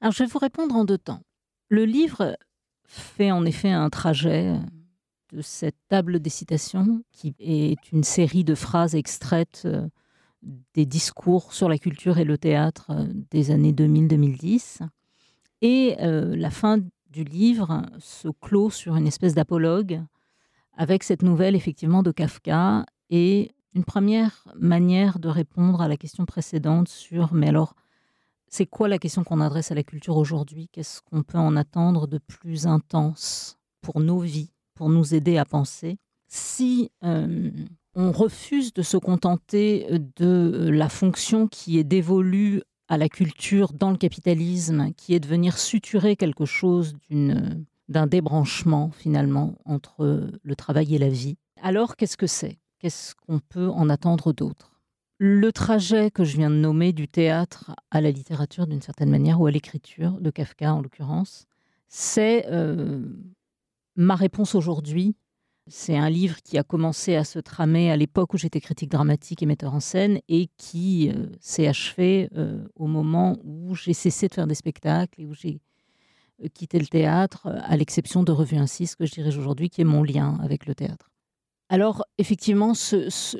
Alors, 0.00 0.12
je 0.12 0.22
vais 0.22 0.28
vous 0.28 0.38
répondre 0.38 0.74
en 0.74 0.84
deux 0.84 0.98
temps. 0.98 1.22
Le 1.68 1.84
livre 1.84 2.36
fait 2.84 3.30
en 3.32 3.44
effet 3.44 3.70
un 3.70 3.90
trajet 3.90 4.54
de 5.32 5.42
cette 5.42 5.76
table 5.88 6.20
des 6.20 6.30
citations, 6.30 7.02
qui 7.12 7.34
est 7.40 7.92
une 7.92 8.04
série 8.04 8.44
de 8.44 8.54
phrases 8.54 8.94
extraites 8.94 9.62
euh, 9.64 9.88
des 10.74 10.86
discours 10.86 11.52
sur 11.52 11.68
la 11.68 11.78
culture 11.78 12.18
et 12.18 12.24
le 12.24 12.38
théâtre 12.38 12.90
euh, 12.90 13.06
des 13.30 13.50
années 13.50 13.72
2000-2010. 13.72 14.80
Et 15.62 15.96
euh, 16.00 16.36
la 16.36 16.50
fin 16.50 16.78
du 17.16 17.24
livre 17.24 17.82
se 17.98 18.28
clôt 18.28 18.68
sur 18.68 18.94
une 18.96 19.06
espèce 19.06 19.32
d'apologue 19.32 20.02
avec 20.76 21.02
cette 21.02 21.22
nouvelle 21.22 21.56
effectivement 21.56 22.02
de 22.02 22.10
Kafka 22.10 22.84
et 23.08 23.52
une 23.74 23.84
première 23.84 24.46
manière 24.54 25.18
de 25.18 25.30
répondre 25.30 25.80
à 25.80 25.88
la 25.88 25.96
question 25.96 26.26
précédente 26.26 26.88
sur 26.88 27.32
mais 27.32 27.48
alors 27.48 27.74
c'est 28.48 28.66
quoi 28.66 28.86
la 28.86 28.98
question 28.98 29.24
qu'on 29.24 29.40
adresse 29.40 29.72
à 29.72 29.74
la 29.74 29.82
culture 29.82 30.18
aujourd'hui? 30.18 30.68
Qu'est-ce 30.70 31.00
qu'on 31.00 31.22
peut 31.22 31.38
en 31.38 31.56
attendre 31.56 32.06
de 32.06 32.18
plus 32.18 32.66
intense 32.66 33.56
pour 33.80 34.00
nos 34.00 34.18
vies, 34.18 34.52
pour 34.74 34.90
nous 34.90 35.14
aider 35.14 35.38
à 35.38 35.46
penser? 35.46 35.96
Si 36.28 36.90
euh, 37.02 37.50
on 37.94 38.12
refuse 38.12 38.74
de 38.74 38.82
se 38.82 38.98
contenter 38.98 39.86
de 40.16 40.68
la 40.70 40.90
fonction 40.90 41.48
qui 41.48 41.78
est 41.78 41.84
dévolue 41.84 42.60
à 42.88 42.98
la 42.98 43.08
culture 43.08 43.72
dans 43.72 43.90
le 43.90 43.96
capitalisme, 43.96 44.92
qui 44.96 45.14
est 45.14 45.20
de 45.20 45.26
venir 45.26 45.58
suturer 45.58 46.16
quelque 46.16 46.44
chose 46.44 46.94
d'un 47.10 48.06
débranchement 48.06 48.90
finalement 48.90 49.56
entre 49.64 50.30
le 50.42 50.56
travail 50.56 50.94
et 50.94 50.98
la 50.98 51.08
vie, 51.08 51.36
alors 51.62 51.96
qu'est-ce 51.96 52.16
que 52.16 52.26
c'est? 52.26 52.58
Qu'est-ce 52.78 53.14
qu'on 53.14 53.38
peut 53.38 53.68
en 53.68 53.88
attendre 53.88 54.32
d'autre? 54.32 54.72
Le 55.18 55.50
trajet 55.50 56.10
que 56.10 56.24
je 56.24 56.36
viens 56.36 56.50
de 56.50 56.56
nommer 56.56 56.92
du 56.92 57.08
théâtre 57.08 57.74
à 57.90 58.00
la 58.02 58.10
littérature 58.10 58.66
d'une 58.66 58.82
certaine 58.82 59.10
manière, 59.10 59.40
ou 59.40 59.46
à 59.46 59.50
l'écriture, 59.50 60.20
de 60.20 60.30
Kafka 60.30 60.74
en 60.74 60.82
l'occurrence, 60.82 61.46
c'est 61.88 62.46
euh, 62.50 63.02
ma 63.96 64.14
réponse 64.14 64.54
aujourd'hui. 64.54 65.16
C'est 65.68 65.96
un 65.96 66.08
livre 66.08 66.36
qui 66.42 66.58
a 66.58 66.62
commencé 66.62 67.16
à 67.16 67.24
se 67.24 67.40
tramer 67.40 67.90
à 67.90 67.96
l'époque 67.96 68.34
où 68.34 68.38
j'étais 68.38 68.60
critique 68.60 68.90
dramatique 68.90 69.42
et 69.42 69.46
metteur 69.46 69.74
en 69.74 69.80
scène 69.80 70.20
et 70.28 70.48
qui 70.56 71.10
euh, 71.10 71.26
s'est 71.40 71.66
achevé 71.66 72.28
euh, 72.36 72.64
au 72.76 72.86
moment 72.86 73.36
où 73.42 73.74
j'ai 73.74 73.92
cessé 73.92 74.28
de 74.28 74.34
faire 74.34 74.46
des 74.46 74.54
spectacles 74.54 75.20
et 75.20 75.26
où 75.26 75.34
j'ai 75.34 75.60
quitté 76.54 76.78
le 76.78 76.86
théâtre, 76.86 77.48
à 77.62 77.76
l'exception 77.76 78.22
de 78.22 78.30
Revue 78.30 78.56
1-6 78.56 78.94
que 78.96 79.06
je 79.06 79.12
dirais 79.12 79.36
aujourd'hui, 79.36 79.70
qui 79.70 79.80
est 79.80 79.84
mon 79.84 80.02
lien 80.02 80.38
avec 80.42 80.66
le 80.66 80.74
théâtre. 80.74 81.10
Alors, 81.68 82.04
effectivement, 82.18 82.74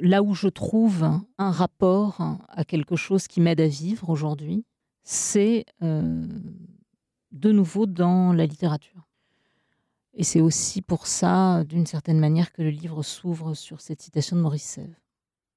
là 0.00 0.22
où 0.22 0.34
je 0.34 0.48
trouve 0.48 1.04
un 1.38 1.50
rapport 1.50 2.38
à 2.48 2.64
quelque 2.64 2.96
chose 2.96 3.28
qui 3.28 3.40
m'aide 3.40 3.60
à 3.60 3.68
vivre 3.68 4.08
aujourd'hui, 4.08 4.64
c'est 5.04 5.64
euh, 5.82 6.26
de 7.30 7.52
nouveau 7.52 7.86
dans 7.86 8.32
la 8.32 8.46
littérature. 8.46 9.06
Et 10.16 10.24
c'est 10.24 10.40
aussi 10.40 10.80
pour 10.80 11.06
ça, 11.06 11.62
d'une 11.64 11.84
certaine 11.84 12.18
manière, 12.18 12.50
que 12.50 12.62
le 12.62 12.70
livre 12.70 13.02
s'ouvre 13.02 13.52
sur 13.52 13.82
cette 13.82 14.00
citation 14.00 14.34
de 14.36 14.40
Maurice 14.40 14.64
Sèvres. 14.64 15.02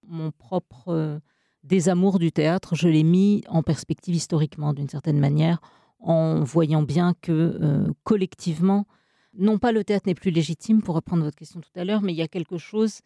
Mon 0.05 0.31
propre 0.31 0.89
euh, 0.89 1.19
désamour 1.63 2.19
du 2.19 2.33
théâtre, 2.33 2.75
je 2.75 2.89
l'ai 2.89 3.03
mis 3.03 3.41
en 3.47 3.63
perspective 3.63 4.15
historiquement, 4.15 4.73
d'une 4.73 4.89
certaine 4.89 5.17
manière, 5.17 5.61
en 6.01 6.43
voyant 6.43 6.81
bien 6.81 7.13
que 7.21 7.31
euh, 7.31 7.87
collectivement, 8.03 8.85
non 9.33 9.59
pas 9.59 9.71
le 9.71 9.85
théâtre 9.85 10.07
n'est 10.07 10.13
plus 10.13 10.31
légitime, 10.31 10.81
pour 10.81 10.95
reprendre 10.95 11.23
votre 11.23 11.37
question 11.37 11.61
tout 11.61 11.79
à 11.79 11.85
l'heure, 11.85 12.01
mais 12.01 12.11
il 12.11 12.17
y 12.17 12.21
a 12.21 12.27
quelque 12.27 12.57
chose 12.57 12.99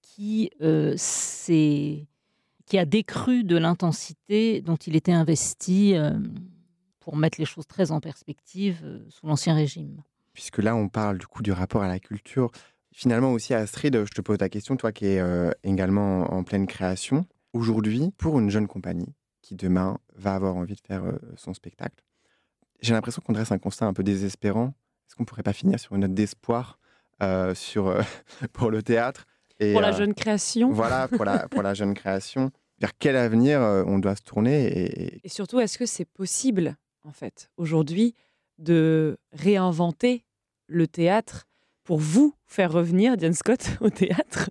qui, 0.00 0.50
euh, 0.62 0.96
qui 2.64 2.78
a 2.78 2.86
décru 2.86 3.44
de 3.44 3.58
l'intensité 3.58 4.62
dont 4.62 4.76
il 4.76 4.96
était 4.96 5.12
investi, 5.12 5.96
pour 7.00 7.16
mettre 7.16 7.38
les 7.38 7.44
choses 7.44 7.66
très 7.66 7.90
en 7.90 8.00
perspective, 8.00 8.82
sous 9.10 9.26
l'Ancien 9.26 9.54
Régime. 9.54 10.02
Puisque 10.34 10.58
là, 10.58 10.76
on 10.76 10.88
parle 10.88 11.18
du 11.18 11.26
coup 11.26 11.42
du 11.42 11.52
rapport 11.52 11.82
à 11.82 11.88
la 11.88 11.98
culture. 11.98 12.50
Finalement 12.92 13.32
aussi, 13.32 13.54
Astrid, 13.54 14.04
je 14.04 14.10
te 14.10 14.20
pose 14.20 14.38
la 14.40 14.48
question, 14.48 14.76
toi 14.76 14.92
qui 14.92 15.06
es 15.06 15.22
également 15.62 16.32
en 16.32 16.44
pleine 16.44 16.66
création. 16.66 17.26
Aujourd'hui, 17.52 18.12
pour 18.18 18.38
une 18.38 18.50
jeune 18.50 18.66
compagnie 18.66 19.14
qui 19.42 19.54
demain 19.54 19.98
va 20.14 20.34
avoir 20.34 20.56
envie 20.56 20.74
de 20.74 20.80
faire 20.86 21.02
son 21.36 21.54
spectacle, 21.54 22.04
j'ai 22.80 22.92
l'impression 22.92 23.22
qu'on 23.24 23.32
dresse 23.32 23.52
un 23.52 23.58
constat 23.58 23.86
un 23.86 23.92
peu 23.92 24.02
désespérant 24.02 24.74
est-ce 25.06 25.16
qu'on 25.16 25.24
pourrait 25.24 25.42
pas 25.42 25.52
finir 25.52 25.78
sur 25.78 25.94
une 25.94 26.02
note 26.02 26.14
d'espoir 26.14 26.78
euh, 27.22 27.54
sur, 27.54 27.86
euh, 27.86 28.02
pour 28.52 28.70
le 28.70 28.82
théâtre 28.82 29.26
et, 29.60 29.72
Pour 29.72 29.80
la 29.80 29.94
euh, 29.94 29.96
jeune 29.96 30.14
création. 30.14 30.72
Voilà, 30.72 31.08
pour 31.08 31.24
la, 31.24 31.48
pour 31.48 31.62
la 31.62 31.74
jeune 31.74 31.94
création. 31.94 32.50
Vers 32.80 32.98
quel 32.98 33.16
avenir 33.16 33.60
on 33.60 34.00
doit 34.00 34.16
se 34.16 34.22
tourner 34.22 34.66
et, 34.66 35.20
et 35.24 35.28
surtout, 35.28 35.60
est-ce 35.60 35.78
que 35.78 35.86
c'est 35.86 36.04
possible, 36.04 36.76
en 37.04 37.12
fait, 37.12 37.48
aujourd'hui, 37.56 38.16
de 38.58 39.18
réinventer 39.32 40.24
le 40.66 40.86
théâtre 40.86 41.46
pour 41.82 41.98
vous 41.98 42.34
faire 42.46 42.72
revenir 42.72 43.16
Diane 43.16 43.34
Scott 43.34 43.76
au 43.80 43.90
théâtre, 43.90 44.50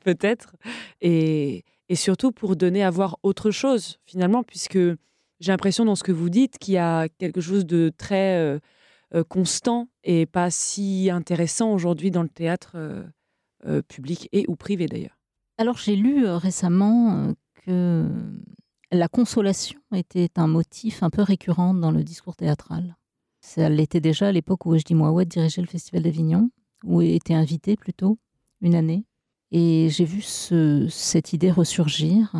peut-être, 0.00 0.56
et, 1.00 1.64
et, 1.88 1.94
surtout 1.94 2.32
pour 2.32 2.56
donner 2.56 2.82
à 2.82 2.90
voir 2.90 3.18
autre 3.22 3.50
chose, 3.50 3.98
finalement, 4.04 4.42
puisque 4.42 4.78
j'ai 5.40 5.52
l'impression 5.52 5.84
dans 5.84 5.94
ce 5.94 6.02
que 6.02 6.12
vous 6.12 6.28
dites 6.28 6.58
qu'il 6.58 6.74
y 6.74 6.78
a 6.78 7.08
quelque 7.08 7.40
chose 7.40 7.66
de 7.66 7.92
très 7.96 8.60
euh, 9.14 9.24
constant 9.24 9.88
et 10.04 10.24
pas 10.24 10.50
si 10.50 11.10
intéressant 11.10 11.74
aujourd'hui 11.74 12.10
dans 12.10 12.22
le 12.22 12.30
théâtre 12.30 12.72
euh, 12.76 13.04
euh, 13.66 13.82
public 13.82 14.26
et 14.32 14.46
ou 14.48 14.56
privé 14.56 14.86
d'ailleurs. 14.86 15.18
Alors 15.58 15.76
j'ai 15.76 15.96
lu 15.96 16.26
récemment 16.26 17.34
que 17.66 18.08
la 18.90 19.08
consolation 19.08 19.80
était 19.94 20.30
un 20.36 20.46
motif 20.46 21.02
un 21.02 21.10
peu 21.10 21.20
récurrent 21.20 21.74
dans 21.74 21.90
le 21.90 22.02
discours 22.02 22.36
théâtral. 22.36 22.96
Ça 23.54 23.68
l'était 23.68 24.00
déjà 24.00 24.28
à 24.28 24.32
l'époque 24.32 24.64
où 24.64 24.74
Ejdi 24.74 24.94
Mouawad 24.94 25.28
dirigeait 25.28 25.60
le 25.60 25.66
Festival 25.66 26.02
d'Avignon, 26.02 26.50
où 26.84 27.02
était 27.02 27.34
invité 27.34 27.76
plutôt 27.76 28.18
une 28.62 28.74
année. 28.74 29.04
Et 29.50 29.88
j'ai 29.90 30.06
vu 30.06 30.22
cette 30.22 31.34
idée 31.34 31.50
ressurgir. 31.50 32.34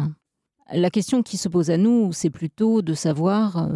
La 0.72 0.88
question 0.88 1.22
qui 1.22 1.36
se 1.36 1.50
pose 1.50 1.68
à 1.68 1.76
nous, 1.76 2.14
c'est 2.14 2.30
plutôt 2.30 2.80
de 2.80 2.94
savoir 2.94 3.68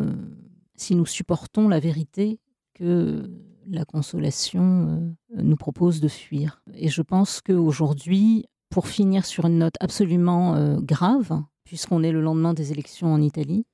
si 0.77 0.95
nous 0.95 1.05
supportons 1.05 1.69
la 1.69 1.79
vérité 1.79 2.41
que 2.73 3.31
la 3.67 3.85
consolation 3.85 4.89
euh, 5.37 5.43
nous 5.43 5.57
propose 5.57 6.01
de 6.01 6.09
fuir. 6.09 6.63
Et 6.73 6.89
je 6.89 7.03
pense 7.03 7.43
qu'aujourd'hui, 7.43 8.47
pour 8.71 8.89
finir 8.89 9.27
sur 9.27 9.45
une 9.45 9.59
note 9.59 9.75
absolument 9.81 10.79
grave, 10.81 11.43
puisqu'on 11.65 12.03
est 12.03 12.13
le 12.13 12.23
lendemain 12.23 12.55
des 12.55 12.73
élections 12.73 13.13
en 13.13 13.21
Italie. 13.21 13.67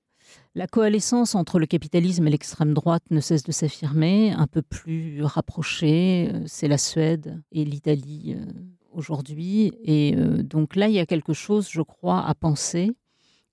La 0.54 0.66
coalescence 0.66 1.34
entre 1.34 1.58
le 1.58 1.64
capitalisme 1.64 2.26
et 2.26 2.30
l'extrême 2.30 2.74
droite 2.74 3.04
ne 3.10 3.20
cesse 3.20 3.42
de 3.42 3.52
s'affirmer, 3.52 4.32
un 4.32 4.46
peu 4.46 4.60
plus 4.60 5.24
rapprochée. 5.24 6.30
Euh, 6.30 6.42
c'est 6.46 6.68
la 6.68 6.76
Suède 6.76 7.42
et 7.52 7.64
l'Italie 7.64 8.36
euh, 8.36 8.44
aujourd'hui. 8.90 9.72
Et 9.82 10.14
euh, 10.14 10.42
donc 10.42 10.76
là, 10.76 10.88
il 10.88 10.94
y 10.94 10.98
a 10.98 11.06
quelque 11.06 11.32
chose, 11.32 11.70
je 11.70 11.80
crois, 11.80 12.22
à 12.26 12.34
penser 12.34 12.90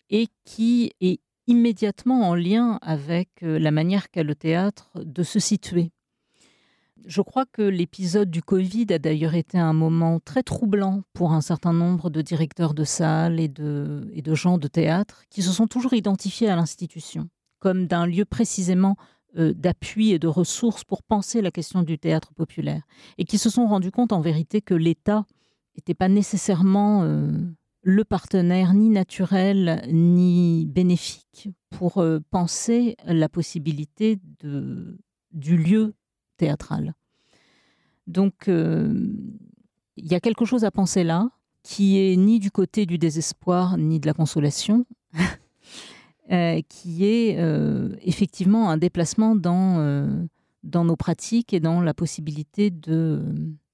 et 0.10 0.28
qui 0.44 0.92
est 1.00 1.22
immédiatement 1.48 2.28
en 2.28 2.36
lien 2.36 2.80
avec 2.82 3.30
la 3.42 3.72
manière 3.72 4.12
qu'a 4.12 4.24
le 4.24 4.36
théâtre 4.36 4.92
de 4.96 5.24
se 5.24 5.40
situer. 5.40 5.92
Je 7.06 7.22
crois 7.22 7.46
que 7.46 7.62
l'épisode 7.62 8.30
du 8.30 8.42
Covid 8.42 8.88
a 8.92 9.00
d'ailleurs 9.00 9.36
été 9.36 9.58
un 9.58 9.74
moment 9.74 10.20
très 10.20 10.44
troublant 10.44 11.04
pour 11.14 11.34
un 11.34 11.42
certain 11.42 11.74
nombre 11.74 12.10
de 12.10 12.22
directeurs 12.22 12.74
de 12.74 12.84
salles 12.84 13.40
et 13.40 13.48
de, 13.48 14.36
gens 14.36 14.58
de 14.58 14.68
théâtre 14.68 15.24
qui 15.30 15.42
se 15.42 15.52
sont 15.52 15.68
toujours 15.68 15.94
identifiés 15.94 16.50
à 16.50 16.56
l'institution 16.56 17.30
comme 17.60 17.88
d'un 17.88 18.06
lieu 18.06 18.26
précisément 18.26 18.96
euh, 19.38 19.54
d'appui 19.54 20.12
et 20.12 20.20
de 20.20 20.28
ressources 20.28 20.84
pour 20.84 21.04
penser 21.04 21.42
la 21.42 21.52
question 21.52 21.84
du 21.84 22.00
théâtre 22.00 22.34
populaire 22.34 22.84
et 23.18 23.26
qui 23.26 23.38
se 23.38 23.50
sont 23.50 23.68
rendus 23.68 23.92
compte 23.92 24.14
en 24.14 24.22
vérité 24.22 24.62
que 24.62 24.74
l'État 24.74 25.26
n'était 25.76 25.94
pas 25.94 26.08
nécessairement 26.08 27.04
euh, 27.04 27.32
le 27.82 28.04
partenaire 28.04 28.74
ni 28.74 28.90
naturel 28.90 29.84
ni 29.92 30.66
bénéfique 30.66 31.50
pour 31.70 32.00
euh, 32.00 32.20
penser 32.32 32.96
la 33.06 33.30
possibilité 33.30 34.20
du 35.32 35.58
lieu 35.58 35.94
théâtrale. 36.40 36.96
Donc, 38.08 38.48
euh, 38.48 38.92
il 39.98 40.08
y 40.08 40.16
a 40.16 40.20
quelque 40.20 40.46
chose 40.46 40.66
à 40.66 40.72
penser 40.72 41.04
là, 41.04 41.30
qui 41.62 42.00
est 42.00 42.16
ni 42.16 42.40
du 42.40 42.50
côté 42.50 42.88
du 42.88 42.98
désespoir 42.98 43.78
ni 43.78 44.00
de 44.00 44.08
la 44.08 44.14
consolation, 44.14 44.86
euh, 46.32 46.60
qui 46.68 47.06
est 47.06 47.38
euh, 47.38 47.96
effectivement 48.02 48.72
un 48.72 48.78
déplacement 48.78 49.36
dans, 49.36 50.28
dans 50.64 50.86
nos 50.86 50.96
pratiques 50.96 51.54
et 51.54 51.60
dans 51.60 51.82
la 51.82 51.94
possibilité 51.94 52.72
de, 52.72 53.22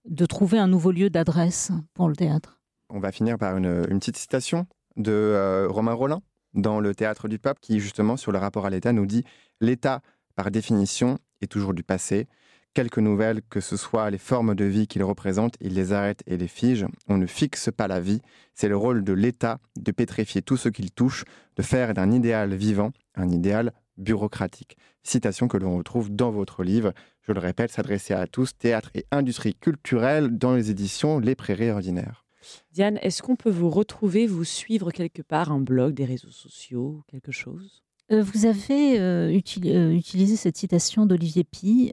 de 0.06 0.26
trouver 0.26 0.60
un 0.60 0.68
nouveau 0.68 0.92
lieu 0.92 1.10
d'adresse 1.10 1.72
pour 1.94 2.10
le 2.10 2.16
théâtre. 2.16 2.60
On 2.90 3.00
va 3.00 3.14
finir 3.14 3.38
par 3.38 3.56
une, 3.56 3.86
une 3.90 4.00
petite 4.00 4.18
citation 4.18 4.68
de 4.98 5.68
Romain 5.70 5.94
Rollin 5.94 6.22
dans 6.54 6.80
le 6.80 6.96
Théâtre 6.96 7.28
du 7.28 7.40
Peuple, 7.40 7.60
qui 7.62 7.80
justement 7.80 8.18
sur 8.18 8.32
le 8.32 8.38
rapport 8.38 8.66
à 8.66 8.70
l'État 8.70 8.94
nous 8.94 9.06
dit 9.06 9.24
L'État, 9.62 10.02
par 10.36 10.52
définition, 10.52 11.20
est 11.42 11.52
toujours 11.52 11.74
du 11.74 11.84
passé 11.84 12.28
quelques 12.76 13.00
nouvelles, 13.00 13.42
que 13.50 13.62
ce 13.62 13.78
soit 13.78 14.12
les 14.12 14.20
formes 14.20 14.54
de 14.54 14.66
vie 14.66 14.86
qu'il 14.86 15.04
représente, 15.04 15.56
il 15.62 15.74
les 15.74 15.94
arrête 15.94 16.22
et 16.28 16.38
les 16.38 16.48
fige. 16.48 16.86
On 17.08 17.18
ne 17.18 17.26
fixe 17.26 17.72
pas 17.76 17.88
la 17.88 18.00
vie. 18.00 18.22
C'est 18.54 18.68
le 18.68 18.78
rôle 18.78 19.04
de 19.04 19.14
l'État 19.14 19.60
de 19.78 19.92
pétrifier 19.92 20.44
tout 20.44 20.58
ce 20.58 20.70
qu'il 20.70 20.92
touche, 20.92 21.24
de 21.56 21.64
faire 21.64 21.94
d'un 21.94 22.12
idéal 22.12 22.54
vivant 22.54 22.92
un 23.16 23.30
idéal 23.30 23.72
bureaucratique. 23.98 24.78
Citation 25.04 25.48
que 25.48 25.58
l'on 25.58 25.78
retrouve 25.78 26.14
dans 26.14 26.32
votre 26.32 26.64
livre, 26.64 26.94
je 27.22 27.32
le 27.32 27.40
répète, 27.40 27.72
s'adresser 27.72 28.14
à 28.14 28.28
tous, 28.28 28.58
théâtre 28.58 28.92
et 28.94 29.06
industrie 29.10 29.56
culturelle 29.56 30.38
dans 30.38 30.54
les 30.54 30.70
éditions 30.70 31.20
Les 31.20 31.36
Prairies 31.36 31.72
Ordinaires. 31.72 32.26
Diane, 32.72 33.00
est-ce 33.02 33.24
qu'on 33.24 33.38
peut 33.38 33.50
vous 33.50 33.70
retrouver, 33.70 34.28
vous 34.28 34.44
suivre 34.44 34.92
quelque 34.92 35.22
part, 35.22 35.52
un 35.52 35.62
blog, 35.62 35.94
des 35.94 36.06
réseaux 36.06 36.30
sociaux, 36.30 37.04
quelque 37.08 37.32
chose? 37.32 37.85
Vous 38.10 38.46
avez 38.46 39.00
euh, 39.00 39.40
euh, 39.66 39.92
utilisé 39.92 40.36
cette 40.36 40.58
citation 40.58 41.06
d'Olivier 41.06 41.44
Pi 41.44 41.92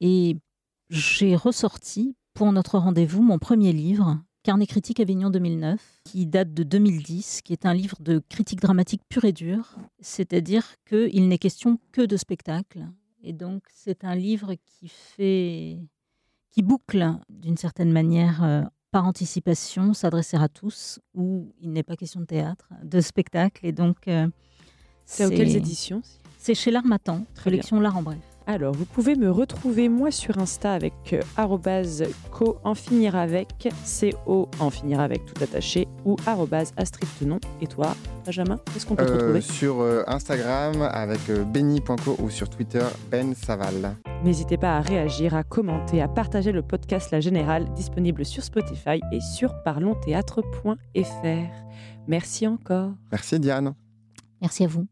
et 0.00 0.36
j'ai 0.90 1.36
ressorti 1.36 2.16
pour 2.34 2.52
notre 2.52 2.78
rendez-vous 2.78 3.22
mon 3.22 3.38
premier 3.38 3.72
livre, 3.72 4.20
Carnet 4.42 4.66
critique 4.66 5.00
Avignon 5.00 5.30
2009, 5.30 6.00
qui 6.04 6.26
date 6.26 6.54
de 6.54 6.62
2010, 6.62 7.42
qui 7.42 7.52
est 7.52 7.66
un 7.66 7.74
livre 7.74 7.96
de 8.00 8.22
critique 8.28 8.60
dramatique 8.60 9.02
pure 9.08 9.24
et 9.24 9.32
dure, 9.32 9.76
c'est-à-dire 10.00 10.76
qu'il 10.86 11.28
n'est 11.28 11.38
question 11.38 11.78
que 11.92 12.02
de 12.02 12.16
spectacle. 12.16 12.86
Et 13.22 13.32
donc 13.32 13.64
c'est 13.68 14.04
un 14.04 14.14
livre 14.14 14.54
qui 14.54 14.88
fait, 14.88 15.78
qui 16.50 16.62
boucle 16.62 17.16
d'une 17.28 17.56
certaine 17.56 17.90
manière 17.90 18.70
par 18.90 19.06
anticipation, 19.06 19.92
s'adresser 19.92 20.36
à 20.36 20.48
tous, 20.48 21.00
où 21.14 21.52
il 21.60 21.72
n'est 21.72 21.82
pas 21.82 21.96
question 21.96 22.20
de 22.20 22.26
théâtre, 22.26 22.68
de 22.84 23.00
spectacle. 23.00 23.66
Et 23.66 23.72
donc 23.72 24.06
c'est 25.08 25.24
aux 25.24 25.30
quelles 25.30 25.56
éditions 25.56 26.02
C'est 26.38 26.54
chez 26.54 26.70
l'Armatan, 26.70 27.24
collection 27.42 27.80
L'Art 27.80 27.96
en 27.96 28.02
bref. 28.02 28.18
Alors, 28.46 28.72
vous 28.72 28.86
pouvez 28.86 29.14
me 29.14 29.30
retrouver 29.30 29.90
moi 29.90 30.10
sur 30.10 30.38
Insta 30.38 30.72
avec 30.72 30.94
euh, 31.12 31.20
co 32.30 32.56
en 32.64 32.74
finir 32.74 33.14
avec, 33.14 33.48
co 34.24 34.48
en 34.58 34.70
finir 34.70 35.00
avec 35.00 35.26
tout 35.26 35.44
attaché 35.44 35.86
ou 36.06 36.16
Astrid 36.78 37.08
Tenon. 37.18 37.40
Et 37.60 37.66
toi, 37.66 37.94
Benjamin, 38.24 38.58
qu'est-ce 38.72 38.86
qu'on 38.86 38.96
peut 38.96 39.04
te 39.04 39.10
euh, 39.10 39.16
retrouver? 39.16 39.40
Sur 39.42 39.82
euh, 39.82 40.02
Instagram 40.06 40.80
avec 40.80 41.20
benny.co 41.52 42.16
ou 42.22 42.30
sur 42.30 42.48
Twitter 42.48 42.84
Ben 43.10 43.34
Saval. 43.34 43.94
N'hésitez 44.24 44.56
pas 44.56 44.78
à 44.78 44.80
réagir, 44.80 45.34
à 45.34 45.42
commenter, 45.42 46.00
à 46.00 46.08
partager 46.08 46.50
le 46.50 46.62
podcast 46.62 47.10
La 47.10 47.20
Générale 47.20 47.70
disponible 47.74 48.24
sur 48.24 48.42
Spotify 48.42 49.00
et 49.12 49.20
sur 49.20 49.62
parlonsthéâtre.fr. 49.62 51.52
Merci 52.06 52.46
encore. 52.46 52.92
Merci 53.12 53.38
Diane. 53.38 53.74
Merci 54.40 54.64
à 54.64 54.68
vous. 54.68 54.88